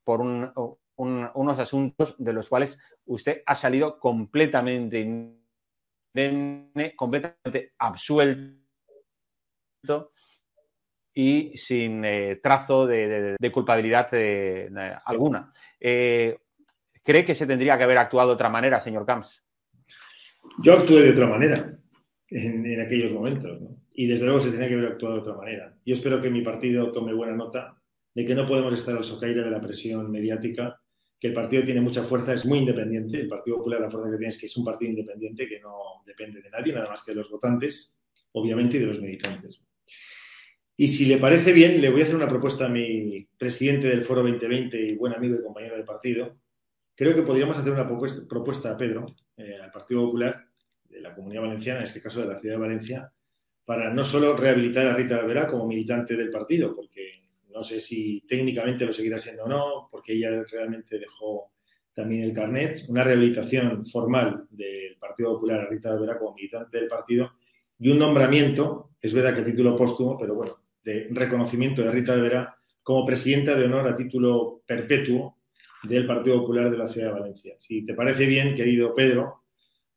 por 0.04 0.22
unos 0.22 1.60
asuntos 1.60 2.16
de 2.18 2.34
los 2.34 2.50
cuales 2.50 2.80
usted 3.06 3.44
ha 3.46 3.54
salido 3.54 4.00
completamente 4.00 5.38
completamente 6.96 7.74
absuelto 7.78 8.66
y 11.18 11.58
sin 11.58 12.04
eh, 12.04 12.40
trazo 12.44 12.86
de, 12.86 13.38
culpabilidad 13.52 14.10
eh, 14.12 14.70
alguna. 15.06 15.50
Eh, 15.80 16.38
¿Cree 17.02 17.24
que 17.24 17.36
se 17.36 17.48
tendría 17.48 17.78
que 17.78 17.86
haber 17.86 17.98
actuado 17.98 18.30
de 18.30 18.36
otra 18.36 18.50
manera, 18.50 18.82
señor 18.82 19.06
Camps? 19.06 19.42
Yo 20.62 20.74
actué 20.74 21.04
de 21.04 21.12
otra 21.12 21.28
manera 21.28 21.80
en, 22.30 22.82
aquellos 22.82 23.14
momentos, 23.14 23.60
y 23.94 24.08
desde 24.08 24.26
luego 24.26 24.42
se 24.42 24.52
tenía 24.52 24.68
que 24.68 24.74
haber 24.74 24.88
actuado 24.88 25.16
de 25.16 25.22
otra 25.22 25.36
manera. 25.36 25.74
Yo 25.86 25.94
espero 25.94 26.22
que 26.22 26.30
mi 26.30 26.42
partido 26.42 26.92
tome 26.92 27.14
buena 27.14 27.34
nota 27.34 27.82
de 28.14 28.26
que 28.26 28.36
no 28.36 28.46
podemos 28.46 28.74
estar 28.74 28.96
al 28.96 29.04
socaire 29.04 29.42
de 29.42 29.52
la 29.52 29.62
presión 29.62 30.12
mediática 30.12 30.82
que 31.18 31.28
el 31.28 31.34
partido 31.34 31.64
tiene 31.64 31.80
mucha 31.80 32.04
fuerza, 32.04 32.34
es 32.34 32.46
muy 32.46 32.60
independiente. 32.60 33.22
El 33.22 33.30
Partido 33.30 33.58
Popular, 33.58 33.80
la 33.80 33.90
fuerza 33.90 34.12
que 34.12 34.18
tiene 34.18 34.30
es 34.30 34.40
que 34.40 34.48
es 34.48 34.58
un 34.58 34.66
partido 34.66 34.92
independiente 34.92 35.48
que 35.48 35.62
no 35.62 36.04
depende 36.06 36.42
de 36.42 36.50
nadie, 36.50 36.74
nada 36.74 36.90
más 36.90 37.04
que 37.04 37.12
de 37.12 37.16
los 37.16 37.30
votantes, 37.30 38.02
obviamente, 38.34 38.78
y 38.78 38.80
de 38.82 38.88
los 38.88 39.00
militantes. 39.00 39.64
Y 40.78 40.90
si 40.90 41.06
le 41.06 41.18
parece 41.18 41.54
bien, 41.54 41.80
le 41.80 41.90
voy 41.90 42.02
a 42.02 42.04
hacer 42.04 42.16
una 42.18 42.28
propuesta 42.28 42.66
a 42.66 42.70
mi 42.70 43.26
presidente 43.38 43.88
del 43.88 44.04
Foro 44.04 44.22
2020 44.24 44.78
y 44.78 44.96
buen 44.96 45.14
amigo 45.14 45.36
y 45.36 45.44
compañero 45.44 45.78
de 45.78 45.86
partido. 45.86 46.38
Creo 46.94 47.16
que 47.16 47.22
podríamos 47.22 47.58
hacer 47.58 47.72
una 47.72 47.88
propuesta, 47.88 48.72
a 48.72 48.78
Pedro, 48.78 49.06
eh, 49.38 49.58
al 49.62 49.72
Partido 49.72 50.06
Popular 50.06 50.46
de 50.90 51.00
la 51.00 51.16
Comunidad 51.16 51.44
Valenciana, 51.44 51.80
en 51.80 51.86
este 51.86 52.02
caso 52.02 52.22
de 52.22 52.28
la 52.28 52.40
ciudad 52.40 52.56
de 52.56 52.62
Valencia, 52.62 53.12
para 53.64 53.94
no 53.94 54.04
solo 54.04 54.36
rehabilitar 54.36 54.86
a 54.88 54.94
Rita 54.94 55.16
Alverá 55.16 55.48
como 55.48 55.66
militante 55.66 56.16
del 56.18 56.30
partido, 56.30 56.76
porque 56.76 57.24
no 57.54 57.64
sé 57.64 57.80
si 57.80 58.26
técnicamente 58.28 58.86
lo 58.86 58.92
seguirá 58.92 59.18
siendo 59.18 59.46
o 59.46 59.48
no, 59.48 59.88
porque 59.90 60.14
ella 60.14 60.44
realmente 60.52 61.00
dejó 61.00 61.52
también 61.94 62.24
el 62.24 62.34
carnet, 62.34 62.84
una 62.90 63.06
rehabilitación 63.06 63.86
formal 63.86 64.46
del 64.50 64.98
Partido 64.98 65.34
Popular 65.36 65.62
a 65.62 65.68
Rita 65.68 65.92
Alverá 65.92 66.20
como 66.20 66.36
militante 66.36 66.80
del 66.80 66.88
partido 66.88 67.32
y 67.80 67.90
un 67.90 67.98
nombramiento, 68.00 68.92
es 69.02 69.14
verdad 69.14 69.36
que 69.36 69.44
título 69.44 69.76
póstumo, 69.76 70.18
pero 70.18 70.36
bueno, 70.36 70.65
de 70.86 71.08
reconocimiento 71.10 71.82
de 71.82 71.92
Rita 71.92 72.14
Alverá 72.14 72.56
como 72.84 73.06
presidenta 73.06 73.56
de 73.56 73.66
honor 73.66 73.88
a 73.88 73.96
título 73.96 74.62
perpetuo 74.66 75.40
del 75.84 76.06
Partido 76.06 76.40
Popular 76.42 76.70
de 76.70 76.78
la 76.78 76.88
Ciudad 76.88 77.08
de 77.08 77.20
Valencia. 77.20 77.56
Si 77.58 77.84
te 77.84 77.96
parece 77.96 78.28
bien, 78.28 78.56
querido 78.56 78.94
Pedro, 78.94 79.44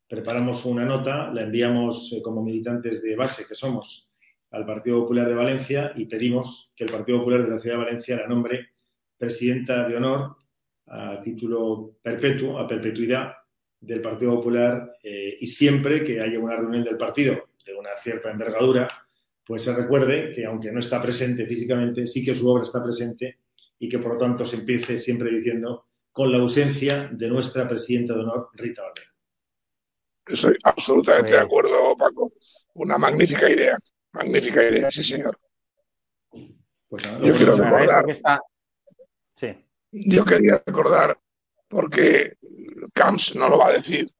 preparamos 0.07 0.65
una 0.65 0.85
nota, 0.85 1.31
la 1.31 1.43
enviamos 1.43 2.11
eh, 2.13 2.21
como 2.23 2.43
militantes 2.43 3.03
de 3.03 3.15
base 3.15 3.45
que 3.47 3.53
somos 3.53 4.09
al 4.51 4.65
Partido 4.65 5.01
Popular 5.01 5.27
de 5.27 5.35
Valencia 5.35 5.93
y 5.95 6.05
pedimos 6.05 6.73
que 6.75 6.85
el 6.85 6.91
Partido 6.91 7.19
Popular 7.19 7.43
de 7.43 7.49
la 7.49 7.59
Ciudad 7.59 7.77
de 7.77 7.83
Valencia 7.85 8.17
la 8.17 8.27
nombre 8.27 8.69
presidenta 9.15 9.87
de 9.87 9.95
honor 9.95 10.37
a 10.87 11.21
título 11.21 11.97
perpetuo, 12.01 12.57
a 12.57 12.67
perpetuidad 12.67 13.33
del 13.79 14.01
Partido 14.01 14.35
Popular 14.35 14.95
eh, 15.03 15.37
y 15.39 15.45
siempre 15.45 16.03
que 16.03 16.19
haya 16.19 16.39
una 16.39 16.55
reunión 16.55 16.83
del 16.83 16.97
partido 16.97 17.49
de 17.63 17.75
una 17.75 17.95
cierta 18.01 18.31
envergadura, 18.31 18.98
pues 19.49 19.63
se 19.63 19.75
recuerde 19.75 20.31
que 20.31 20.45
aunque 20.45 20.71
no 20.71 20.79
está 20.79 21.01
presente 21.01 21.43
físicamente, 21.47 22.05
sí 22.05 22.23
que 22.23 22.35
su 22.35 22.47
obra 22.47 22.61
está 22.61 22.83
presente 22.83 23.39
y 23.79 23.89
que 23.89 23.97
por 23.97 24.13
lo 24.13 24.17
tanto 24.19 24.45
se 24.45 24.57
empiece 24.57 24.99
siempre 24.99 25.31
diciendo 25.31 25.87
con 26.11 26.31
la 26.31 26.37
ausencia 26.37 27.09
de 27.11 27.27
nuestra 27.29 27.67
presidenta 27.67 28.13
de 28.13 28.19
honor, 28.19 28.49
Rita 28.53 28.83
Valera. 28.83 29.11
Estoy 30.27 30.55
absolutamente 30.63 31.31
de 31.31 31.39
acuerdo, 31.39 31.97
Paco. 31.97 32.31
Una 32.75 32.99
magnífica 32.99 33.49
idea, 33.49 33.79
magnífica 34.11 34.69
idea, 34.69 34.91
sí, 34.91 35.03
señor. 35.03 35.39
Pues 36.87 37.03
Yo 37.03 37.35
quiero 37.35 37.53
recordar. 37.53 38.05
Yo 39.91 40.25
quería 40.25 40.61
recordar, 40.63 41.19
porque 41.67 42.37
Camps 42.93 43.33
no 43.33 43.49
lo 43.49 43.57
va 43.57 43.69
a 43.69 43.73
decir, 43.73 44.11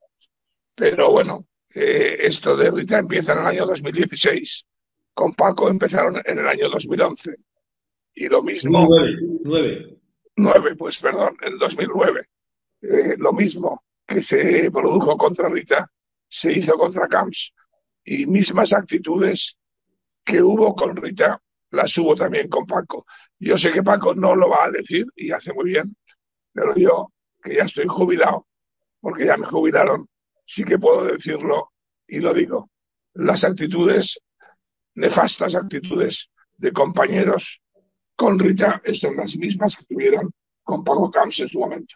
pero 0.74 1.12
bueno, 1.12 1.46
eh, 1.76 2.18
esto 2.22 2.58
de 2.58 2.72
Rita 2.72 2.98
empieza 2.98 3.34
en 3.34 3.39
el 3.42 3.46
año 3.46 3.68
2016 3.68 4.65
con 5.20 5.34
Paco 5.34 5.68
empezaron 5.68 6.16
en 6.24 6.40
el 6.40 6.48
año 6.48 6.70
2011. 6.70 7.36
Y 8.16 8.30
lo 8.30 8.42
mismo. 8.42 8.88
Nueve. 9.44 9.98
Nueve, 10.38 10.76
pues 10.78 10.98
perdón, 11.00 11.36
en 11.42 11.58
2009. 11.58 12.26
Eh, 12.84 13.16
lo 13.18 13.34
mismo 13.34 13.84
que 14.08 14.24
se 14.24 14.72
produjo 14.72 15.18
contra 15.18 15.50
Rita, 15.50 15.92
se 16.26 16.54
hizo 16.54 16.78
contra 16.78 17.10
Camps. 17.10 17.54
Y 18.06 18.28
mismas 18.28 18.72
actitudes 18.72 19.58
que 20.24 20.42
hubo 20.42 20.74
con 20.74 20.96
Rita, 20.96 21.38
las 21.72 21.98
hubo 21.98 22.16
también 22.16 22.48
con 22.48 22.66
Paco. 22.66 23.06
Yo 23.38 23.58
sé 23.58 23.74
que 23.74 23.84
Paco 23.84 24.16
no 24.16 24.38
lo 24.38 24.48
va 24.48 24.68
a 24.68 24.72
decir 24.72 25.06
y 25.18 25.32
hace 25.32 25.52
muy 25.52 25.72
bien, 25.72 25.98
pero 26.54 26.74
yo, 26.78 27.12
que 27.44 27.56
ya 27.56 27.64
estoy 27.64 27.88
jubilado, 27.88 28.48
porque 29.02 29.26
ya 29.26 29.36
me 29.36 29.48
jubilaron, 29.48 30.08
sí 30.46 30.64
que 30.64 30.80
puedo 30.80 31.04
decirlo 31.04 31.74
y 32.08 32.22
lo 32.22 32.34
digo. 32.34 32.70
Las 33.16 33.44
actitudes 33.44 34.18
nefastas 35.00 35.56
actitudes 35.56 36.30
de 36.58 36.72
compañeros 36.72 37.62
con 38.16 38.38
Rita 38.38 38.82
son 38.94 39.16
las 39.16 39.36
mismas 39.38 39.76
que 39.76 39.86
tuvieron 39.86 40.30
con 40.62 40.84
Paco 40.84 41.10
Camps 41.10 41.40
en 41.40 41.50
su 41.50 41.60
momento. 41.60 41.96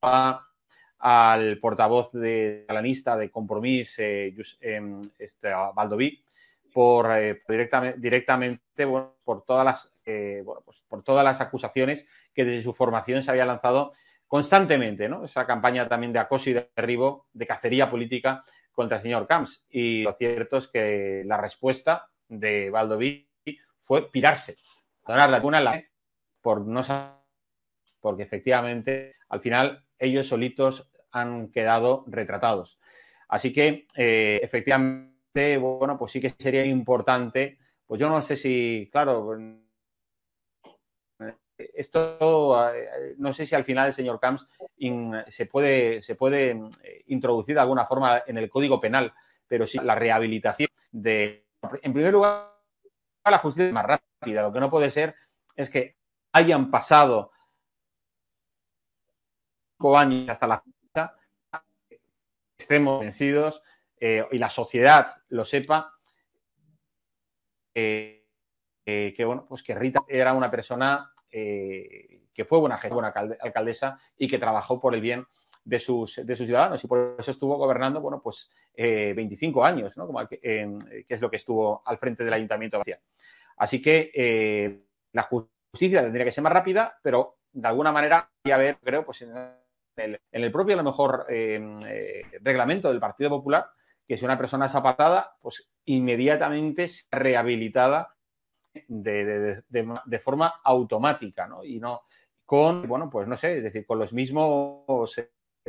Al 0.00 1.58
portavoz 1.58 2.12
de 2.12 2.66
la 2.68 2.82
de 3.16 3.30
Compromís, 3.30 3.98
eh, 3.98 4.34
em, 4.60 5.00
este, 5.18 5.50
Valdoví, 5.74 6.22
por 6.72 7.10
eh, 7.16 7.42
directamente, 7.48 7.98
directamente 7.98 8.86
por 8.86 9.44
todas 9.44 9.64
las 9.64 9.92
eh, 10.06 10.42
pues 10.64 10.82
por 10.88 11.02
todas 11.02 11.24
las 11.24 11.40
acusaciones 11.40 12.04
que 12.34 12.44
desde 12.44 12.62
su 12.62 12.74
formación 12.74 13.22
se 13.22 13.30
había 13.30 13.44
lanzado 13.44 13.92
constantemente, 14.26 15.08
¿no? 15.08 15.24
Esa 15.24 15.46
campaña 15.46 15.88
también 15.88 16.12
de 16.12 16.18
acoso 16.18 16.50
y 16.50 16.52
de 16.52 16.70
derribo, 16.74 17.26
de 17.32 17.46
cacería 17.46 17.90
política 17.90 18.44
contra 18.72 18.96
el 18.96 19.02
señor 19.02 19.26
Camps. 19.26 19.64
Y 19.68 20.02
lo 20.02 20.12
cierto 20.14 20.58
es 20.58 20.68
que 20.68 21.22
la 21.26 21.36
respuesta 21.36 22.08
de 22.28 22.70
Valdoví 22.70 23.28
fue 23.82 24.10
pirarse, 24.10 24.56
donar 25.06 25.30
la 25.30 25.40
cuna 25.40 25.60
la 25.60 25.82
por 26.40 26.66
no 26.66 26.82
porque 28.00 28.22
efectivamente 28.22 29.16
al 29.28 29.40
final 29.40 29.84
ellos 30.00 30.26
solitos 30.26 30.90
han 31.12 31.52
quedado 31.52 32.04
retratados. 32.08 32.80
Así 33.28 33.52
que, 33.52 33.86
eh, 33.94 34.40
efectivamente, 34.42 35.56
bueno, 35.58 35.96
pues 35.96 36.12
sí 36.12 36.20
que 36.20 36.34
sería 36.38 36.64
importante, 36.64 37.58
pues 37.86 38.00
yo 38.00 38.08
no 38.08 38.20
sé 38.22 38.34
si, 38.34 38.88
claro, 38.90 39.36
esto, 41.58 42.72
eh, 42.74 43.14
no 43.18 43.32
sé 43.32 43.46
si 43.46 43.54
al 43.54 43.64
final 43.64 43.88
el 43.88 43.94
señor 43.94 44.18
Camps 44.18 44.46
se, 45.28 45.46
puede, 45.46 46.02
se 46.02 46.14
puede 46.14 46.50
eh, 46.82 47.04
introducir 47.08 47.54
de 47.54 47.60
alguna 47.60 47.86
forma 47.86 48.22
en 48.26 48.38
el 48.38 48.48
Código 48.48 48.80
Penal, 48.80 49.12
pero 49.46 49.66
sí 49.66 49.78
la 49.82 49.94
rehabilitación 49.94 50.70
de, 50.90 51.46
en 51.82 51.92
primer 51.92 52.12
lugar, 52.12 52.50
la 53.24 53.38
justicia 53.38 53.72
más 53.72 53.86
rápida. 53.86 54.42
Lo 54.42 54.52
que 54.52 54.60
no 54.60 54.70
puede 54.70 54.90
ser 54.90 55.14
es 55.54 55.70
que 55.70 55.96
hayan 56.32 56.70
pasado 56.70 57.32
años 59.96 60.28
hasta 60.28 60.46
la 60.46 60.62
fecha, 60.62 61.14
estemos 62.58 63.00
vencidos 63.00 63.62
eh, 63.98 64.24
y 64.30 64.38
la 64.38 64.50
sociedad 64.50 65.16
lo 65.28 65.44
sepa, 65.44 65.92
eh, 67.74 68.26
eh, 68.86 69.14
que 69.16 69.24
bueno, 69.24 69.46
pues 69.48 69.62
que 69.62 69.74
Rita 69.74 70.02
era 70.08 70.32
una 70.32 70.50
persona 70.50 71.12
que 71.30 72.44
fue 72.44 72.58
buena 72.58 72.80
buena 72.90 73.14
alcaldesa 73.40 74.00
y 74.16 74.26
que 74.26 74.38
trabajó 74.38 74.80
por 74.80 74.94
el 74.96 75.00
bien 75.00 75.24
de 75.62 75.78
sus, 75.78 76.16
de 76.24 76.34
sus 76.34 76.46
ciudadanos 76.46 76.82
y 76.82 76.88
por 76.88 77.14
eso 77.18 77.30
estuvo 77.30 77.56
gobernando, 77.56 78.00
bueno, 78.00 78.20
pues 78.20 78.50
25 78.74 79.64
años, 79.64 79.96
¿no? 79.96 80.08
Como 80.08 80.26
que, 80.26 80.40
es 81.08 81.20
lo 81.20 81.30
que 81.30 81.36
estuvo 81.36 81.82
al 81.86 81.98
frente 81.98 82.24
del 82.24 82.32
Ayuntamiento 82.32 82.78
de 82.78 82.80
Valencia. 82.80 83.02
Así 83.58 83.80
que 83.80 84.82
la 85.12 85.22
justicia 85.22 86.02
tendría 86.02 86.24
que 86.24 86.32
ser 86.32 86.42
más 86.42 86.52
rápida, 86.52 86.98
pero 87.00 87.36
de 87.52 87.68
alguna 87.68 87.92
manera, 87.92 88.28
ya 88.44 88.56
ver, 88.56 88.78
creo, 88.82 89.04
pues 89.04 89.22
en 89.22 89.32
en 90.04 90.44
el 90.44 90.52
propio, 90.52 90.74
a 90.74 90.78
lo 90.78 90.84
mejor, 90.84 91.26
em, 91.28 91.80
eh, 91.86 92.22
reglamento 92.40 92.88
del 92.88 93.00
Partido 93.00 93.30
Popular, 93.30 93.70
que 94.06 94.16
si 94.16 94.24
una 94.24 94.38
persona 94.38 94.66
es 94.66 94.74
apartada, 94.74 95.36
pues 95.40 95.70
inmediatamente 95.84 96.84
es 96.84 97.06
rehabilitada 97.10 98.14
de, 98.88 99.62
forma 100.22 100.60
automática, 100.64 101.46
¿no? 101.46 101.64
Y 101.64 101.78
no 101.78 102.02
con, 102.44 102.88
bueno, 102.88 103.08
pues 103.08 103.28
no 103.28 103.36
sé, 103.36 103.58
es 103.58 103.62
decir, 103.62 103.86
con 103.86 104.00
los 104.00 104.12
mismos 104.12 105.14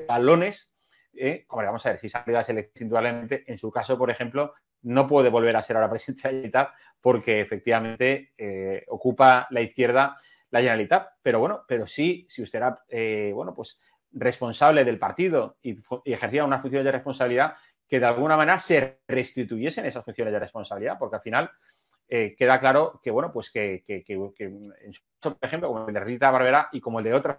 balones, 0.07 0.71
¿eh? 1.13 1.45
como 1.47 1.61
vamos 1.63 1.85
a 1.85 1.89
ver, 1.89 1.99
si 1.99 2.09
sale 2.09 2.33
la 2.33 2.43
selección 2.43 2.87
indudablemente, 2.87 3.43
en 3.45 3.59
su 3.59 3.69
caso, 3.69 3.97
por 3.97 4.09
ejemplo, 4.09 4.55
no 4.81 5.07
puede 5.07 5.29
volver 5.29 5.55
a 5.55 5.61
ser 5.61 5.75
ahora 5.75 5.91
presidente 5.91 6.49
de 6.49 6.67
porque 6.99 7.41
efectivamente 7.41 8.33
eh, 8.35 8.83
ocupa 8.87 9.45
la 9.51 9.61
izquierda 9.61 10.17
la 10.51 10.59
Generalitat. 10.59 11.09
Pero 11.21 11.39
bueno, 11.39 11.63
pero 11.67 11.87
sí, 11.87 12.27
si 12.29 12.43
usted 12.43 12.59
era, 12.59 12.83
bueno, 13.33 13.53
pues 13.53 13.79
responsable 14.13 14.83
del 14.83 14.99
partido 14.99 15.57
y, 15.61 15.77
ejercía 16.05 16.45
unas 16.45 16.61
funciones 16.61 16.85
de 16.85 16.91
responsabilidad, 16.91 17.55
que 17.87 17.99
de 17.99 18.05
alguna 18.05 18.37
manera 18.37 18.59
se 18.59 18.99
restituyesen 19.07 19.85
esas 19.85 20.03
funciones 20.03 20.33
de 20.33 20.39
responsabilidad, 20.39 20.97
porque 20.97 21.17
al 21.17 21.21
final 21.21 21.51
eh, 22.07 22.35
queda 22.37 22.59
claro 22.59 22.99
que, 23.03 23.11
bueno, 23.11 23.31
pues 23.31 23.51
que, 23.51 23.83
en 23.87 24.93
su 24.93 25.01
por 25.19 25.37
ejemplo, 25.41 25.69
como 25.69 25.87
el 25.87 25.93
de 25.93 25.99
Rita 25.99 26.31
Barbera 26.31 26.69
y 26.71 26.81
como 26.81 26.99
el 26.99 27.05
de 27.05 27.13
otros 27.13 27.37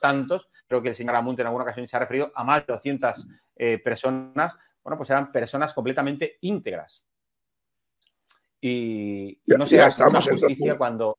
tantos, 0.00 0.48
creo 0.66 0.82
que 0.82 0.90
el 0.90 0.94
señor 0.94 1.16
Amunte 1.16 1.42
en 1.42 1.46
alguna 1.46 1.64
ocasión 1.64 1.86
se 1.86 1.96
ha 1.96 2.00
referido 2.00 2.32
a 2.34 2.44
más 2.44 2.66
de 2.66 2.72
200 2.72 3.26
eh, 3.56 3.78
personas, 3.78 4.56
bueno, 4.82 4.96
pues 4.96 5.10
eran 5.10 5.32
personas 5.32 5.72
completamente 5.72 6.38
íntegras. 6.42 7.04
Y, 8.60 9.38
no 9.46 9.66
se 9.66 9.80
hace 9.80 10.04
una 10.04 10.22
justicia 10.22 10.76
cuando... 10.78 11.18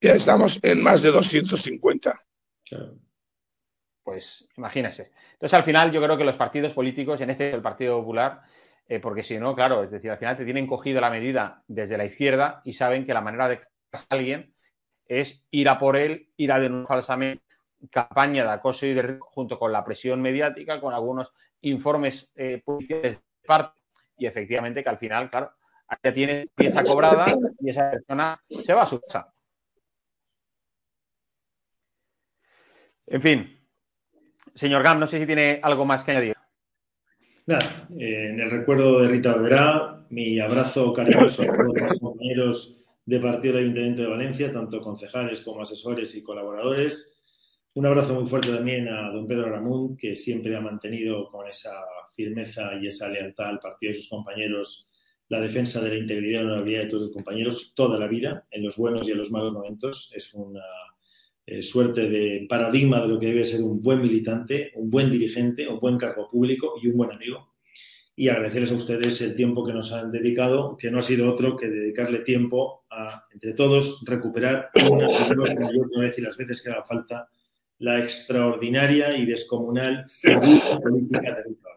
Ya 0.00 0.12
estamos 0.12 0.60
en 0.62 0.82
más 0.82 1.02
de 1.02 1.10
250. 1.10 2.20
Pues 4.06 4.46
imagínese. 4.56 5.10
Entonces, 5.32 5.58
al 5.58 5.64
final, 5.64 5.90
yo 5.90 6.00
creo 6.00 6.16
que 6.16 6.22
los 6.22 6.36
partidos 6.36 6.72
políticos, 6.72 7.20
en 7.20 7.30
este 7.30 7.50
el 7.50 7.60
Partido 7.60 7.98
Popular, 7.98 8.40
eh, 8.86 9.00
porque 9.00 9.24
si 9.24 9.36
no, 9.36 9.52
claro, 9.56 9.82
es 9.82 9.90
decir, 9.90 10.12
al 10.12 10.18
final 10.18 10.36
te 10.36 10.44
tienen 10.44 10.68
cogido 10.68 11.00
la 11.00 11.10
medida 11.10 11.64
desde 11.66 11.98
la 11.98 12.04
izquierda 12.04 12.60
y 12.64 12.74
saben 12.74 13.04
que 13.04 13.12
la 13.12 13.20
manera 13.20 13.48
de 13.48 13.54
a 13.90 14.04
alguien 14.10 14.54
es 15.08 15.44
ir 15.50 15.68
a 15.68 15.80
por 15.80 15.96
él, 15.96 16.30
ir 16.36 16.52
a 16.52 16.60
denunciar 16.60 16.86
falsamente, 16.86 17.42
campaña 17.90 18.44
de 18.44 18.50
acoso 18.50 18.86
y 18.86 18.94
de 18.94 19.18
junto 19.18 19.58
con 19.58 19.72
la 19.72 19.84
presión 19.84 20.22
mediática, 20.22 20.80
con 20.80 20.94
algunos 20.94 21.32
informes 21.62 22.30
eh, 22.36 22.62
policiales 22.64 23.16
de 23.16 23.22
parte, 23.44 23.80
y 24.18 24.26
efectivamente 24.26 24.84
que 24.84 24.88
al 24.88 24.98
final, 24.98 25.28
claro, 25.30 25.50
ya 26.00 26.14
tiene 26.14 26.46
pieza 26.54 26.84
cobrada 26.84 27.36
y 27.58 27.70
esa 27.70 27.90
persona 27.90 28.40
se 28.62 28.72
va 28.72 28.82
a 28.82 28.86
su 28.86 29.00
casa. 29.00 29.32
En 33.08 33.20
fin, 33.20 33.56
señor 34.56 34.82
Gam, 34.82 34.98
no 34.98 35.06
sé 35.06 35.20
si 35.20 35.26
tiene 35.26 35.60
algo 35.62 35.84
más 35.84 36.02
que 36.02 36.10
añadir. 36.10 36.36
Nada, 37.46 37.86
eh, 37.96 38.30
en 38.30 38.40
el 38.40 38.50
recuerdo 38.50 39.00
de 39.00 39.08
Rita 39.08 39.34
Olverá, 39.34 40.04
mi 40.10 40.40
abrazo 40.40 40.92
cariñoso 40.92 41.42
a 41.42 41.56
todos 41.56 41.80
los 41.80 41.98
compañeros 42.00 42.80
de 43.04 43.20
partido 43.20 43.54
del 43.54 43.64
Ayuntamiento 43.64 44.02
de 44.02 44.08
Valencia, 44.08 44.52
tanto 44.52 44.80
concejales 44.80 45.42
como 45.42 45.62
asesores 45.62 46.14
y 46.16 46.22
colaboradores. 46.22 47.22
Un 47.74 47.86
abrazo 47.86 48.14
muy 48.14 48.28
fuerte 48.28 48.50
también 48.50 48.88
a 48.88 49.12
don 49.12 49.28
Pedro 49.28 49.50
Ramón, 49.50 49.96
que 49.96 50.16
siempre 50.16 50.56
ha 50.56 50.60
mantenido 50.60 51.28
con 51.30 51.46
esa 51.46 51.72
firmeza 52.16 52.70
y 52.80 52.88
esa 52.88 53.08
lealtad 53.08 53.50
al 53.50 53.58
partido 53.60 53.92
y 53.92 53.96
sus 53.96 54.08
compañeros 54.08 54.90
la 55.28 55.40
defensa 55.40 55.80
de 55.80 55.90
la 55.90 55.96
integridad 55.96 56.40
y 56.40 56.44
la 56.44 56.50
honorabilidad 56.50 56.82
de 56.82 56.88
todos 56.88 57.02
sus 57.04 57.12
compañeros 57.12 57.74
toda 57.74 57.98
la 57.98 58.06
vida, 58.06 58.46
en 58.50 58.64
los 58.64 58.76
buenos 58.76 59.06
y 59.08 59.12
en 59.12 59.18
los 59.18 59.30
malos 59.30 59.52
momentos. 59.52 60.12
Es 60.14 60.32
una 60.34 60.62
eh, 61.46 61.62
suerte 61.62 62.10
de 62.10 62.44
paradigma 62.48 63.00
de 63.00 63.06
lo 63.06 63.20
que 63.20 63.26
debe 63.26 63.46
ser 63.46 63.62
un 63.62 63.80
buen 63.80 64.02
militante, 64.02 64.72
un 64.74 64.90
buen 64.90 65.12
dirigente, 65.12 65.68
un 65.68 65.78
buen 65.78 65.96
cargo 65.96 66.28
público 66.28 66.74
y 66.82 66.88
un 66.88 66.96
buen 66.96 67.12
amigo. 67.12 67.54
Y 68.16 68.28
agradecerles 68.28 68.72
a 68.72 68.76
ustedes 68.76 69.20
el 69.22 69.36
tiempo 69.36 69.64
que 69.64 69.72
nos 69.72 69.92
han 69.92 70.10
dedicado, 70.10 70.76
que 70.76 70.90
no 70.90 70.98
ha 70.98 71.02
sido 71.02 71.30
otro 71.30 71.56
que 71.56 71.68
dedicarle 71.68 72.20
tiempo 72.20 72.84
a, 72.90 73.26
entre 73.32 73.52
todos, 73.52 74.02
recuperar 74.04 74.70
una, 74.74 75.08
y 75.08 76.00
vez 76.00 76.18
y 76.18 76.22
las 76.22 76.36
veces 76.36 76.62
que 76.62 76.70
haga 76.70 76.82
falta, 76.82 77.28
la 77.78 78.00
extraordinaria 78.00 79.16
y 79.16 79.24
descomunal 79.26 80.04
política 80.82 81.34
de 81.34 81.42
Rita 81.44 81.68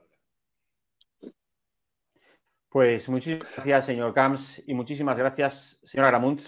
Pues 2.69 3.07
muchísimas 3.09 3.53
gracias, 3.53 3.85
señor 3.85 4.13
Camps, 4.15 4.63
y 4.65 4.73
muchísimas 4.73 5.17
gracias, 5.17 5.79
señora 5.83 6.09
Gramunt, 6.09 6.41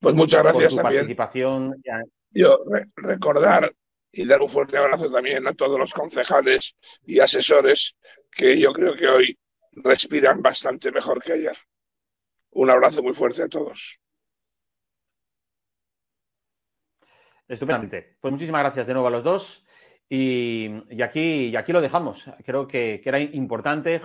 pues 0.00 0.14
muchas 0.14 0.42
gracias 0.42 0.74
por 0.74 0.82
participación. 0.82 1.82
Yo 2.30 2.60
recordar 2.96 3.74
y 4.12 4.26
dar 4.26 4.40
un 4.42 4.48
fuerte 4.48 4.76
abrazo 4.76 5.10
también 5.10 5.46
a 5.46 5.54
todos 5.54 5.78
los 5.78 5.92
concejales 5.92 6.76
y 7.04 7.20
asesores 7.20 7.96
que 8.30 8.58
yo 8.58 8.72
creo 8.72 8.94
que 8.94 9.08
hoy 9.08 9.38
respiran 9.72 10.42
bastante 10.42 10.90
mejor 10.90 11.22
que 11.22 11.32
ayer. 11.32 11.56
Un 12.50 12.70
abrazo 12.70 13.02
muy 13.02 13.14
fuerte 13.14 13.42
a 13.42 13.48
todos. 13.48 13.98
Estupendamente. 17.46 18.16
Pues 18.20 18.32
muchísimas 18.32 18.62
gracias 18.62 18.86
de 18.86 18.92
nuevo 18.92 19.08
a 19.08 19.10
los 19.10 19.24
dos. 19.24 19.64
Y, 20.10 20.70
aquí, 21.02 21.48
y 21.48 21.56
aquí 21.56 21.72
lo 21.72 21.80
dejamos. 21.80 22.24
Creo 22.44 22.66
que, 22.66 23.00
que, 23.02 23.08
era 23.08 23.20
importante 23.20 24.00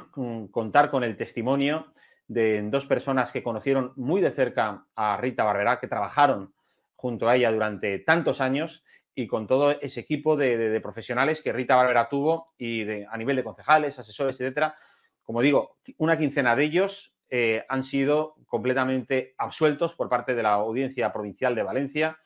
contar 0.51 0.91
con 0.91 1.03
el 1.03 1.15
testimonio 1.15 1.93
de 2.27 2.61
dos 2.69 2.85
personas 2.85 3.31
que 3.31 3.43
conocieron 3.43 3.93
muy 3.95 4.21
de 4.21 4.31
cerca 4.31 4.85
a 4.95 5.17
Rita 5.17 5.43
Barberá, 5.43 5.79
que 5.79 5.87
trabajaron 5.87 6.53
junto 6.95 7.27
a 7.27 7.35
ella 7.35 7.51
durante 7.51 7.99
tantos 7.99 8.41
años 8.41 8.83
y 9.15 9.27
con 9.27 9.45
todo 9.45 9.71
ese 9.71 9.99
equipo 9.99 10.35
de, 10.35 10.79
profesionales 10.81 11.41
que 11.41 11.53
Rita 11.53 11.75
Barberá 11.75 12.09
tuvo 12.09 12.53
y 12.57 13.03
a 13.03 13.17
nivel 13.17 13.35
de 13.35 13.43
concejales, 13.43 13.99
asesores, 13.99 14.39
etcétera. 14.39 14.75
Como 15.21 15.41
digo, 15.41 15.77
una 15.97 16.17
quincena 16.17 16.55
de 16.55 16.63
ellos 16.63 17.13
eh, 17.29 17.65
han 17.69 17.83
sido 17.83 18.35
completamente 18.47 19.35
absueltos 19.37 19.93
por 19.95 20.09
parte 20.09 20.35
de 20.35 20.43
la 20.43 20.53
Audiencia 20.53 21.11
Provincial 21.11 21.55
de 21.55 21.63
Valencia. 21.63 22.17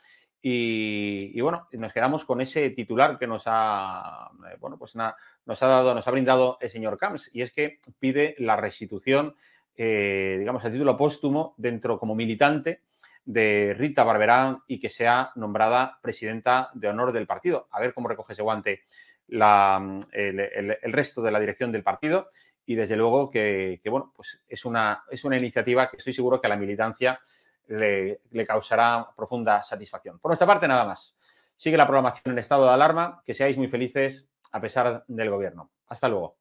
Y, 0.41 1.41
bueno, 1.41 1.67
nos 1.71 1.91
quedamos 1.91 2.23
con 2.23 2.39
ese 2.39 2.69
titular 2.69 3.17
que 3.17 3.27
nos 3.27 3.43
ha, 3.47 4.29
eh, 4.49 4.55
bueno, 4.59 4.77
pues 4.77 4.95
nos 4.95 5.63
ha 5.63 5.67
dado, 5.67 5.93
nos 5.93 6.07
ha 6.07 6.11
brindado 6.11 6.57
el 6.61 6.69
señor 6.69 6.97
Camps, 6.97 7.29
y 7.33 7.41
es 7.41 7.51
que 7.51 7.79
pide 7.99 8.35
la 8.37 8.55
restitución 8.55 9.35
eh, 9.77 10.35
digamos, 10.39 10.65
el 10.65 10.71
título 10.71 10.97
póstumo 10.97 11.53
dentro 11.57 11.99
como 11.99 12.15
militante 12.15 12.81
de 13.23 13.75
Rita 13.77 14.03
Barberán 14.03 14.59
y 14.67 14.79
que 14.79 14.89
sea 14.89 15.31
nombrada 15.35 15.99
presidenta 16.01 16.69
de 16.73 16.87
honor 16.87 17.11
del 17.11 17.27
partido. 17.27 17.67
A 17.71 17.79
ver 17.79 17.93
cómo 17.93 18.07
recoge 18.07 18.33
ese 18.33 18.41
guante 18.41 18.83
el, 19.29 20.93
resto 20.93 21.21
de 21.21 21.31
la 21.31 21.39
dirección 21.39 21.71
del 21.71 21.83
partido 21.83 22.29
y 22.65 22.75
desde 22.75 22.95
luego 22.95 23.29
que, 23.29 23.79
bueno, 23.85 24.11
pues 24.15 24.39
es 24.47 24.65
una, 24.65 25.03
es 25.11 25.23
una 25.23 25.37
iniciativa 25.37 25.89
que 25.89 25.97
estoy 25.97 26.13
seguro 26.13 26.41
que 26.41 26.47
a 26.47 26.49
la 26.49 26.55
militancia 26.55 27.19
le, 27.67 28.21
le 28.31 28.45
causará 28.45 29.07
profunda 29.15 29.61
satisfacción. 29.63 30.19
Por 30.19 30.29
nuestra 30.29 30.47
parte, 30.47 30.67
nada 30.67 30.85
más. 30.85 31.13
Sigue 31.57 31.75
la 31.75 31.85
programación 31.87 32.33
en 32.33 32.39
estado 32.39 32.65
de 32.65 32.71
alarma. 32.71 33.21
Que 33.25 33.33
seáis 33.33 33.57
muy 33.57 33.67
felices 33.67 34.29
a 34.51 34.61
pesar 34.61 35.03
del 35.07 35.29
gobierno. 35.29 35.71
Hasta 35.87 36.07
luego. 36.07 36.37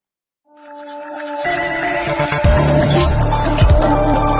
Thank 3.87 4.30
you. 4.30 4.36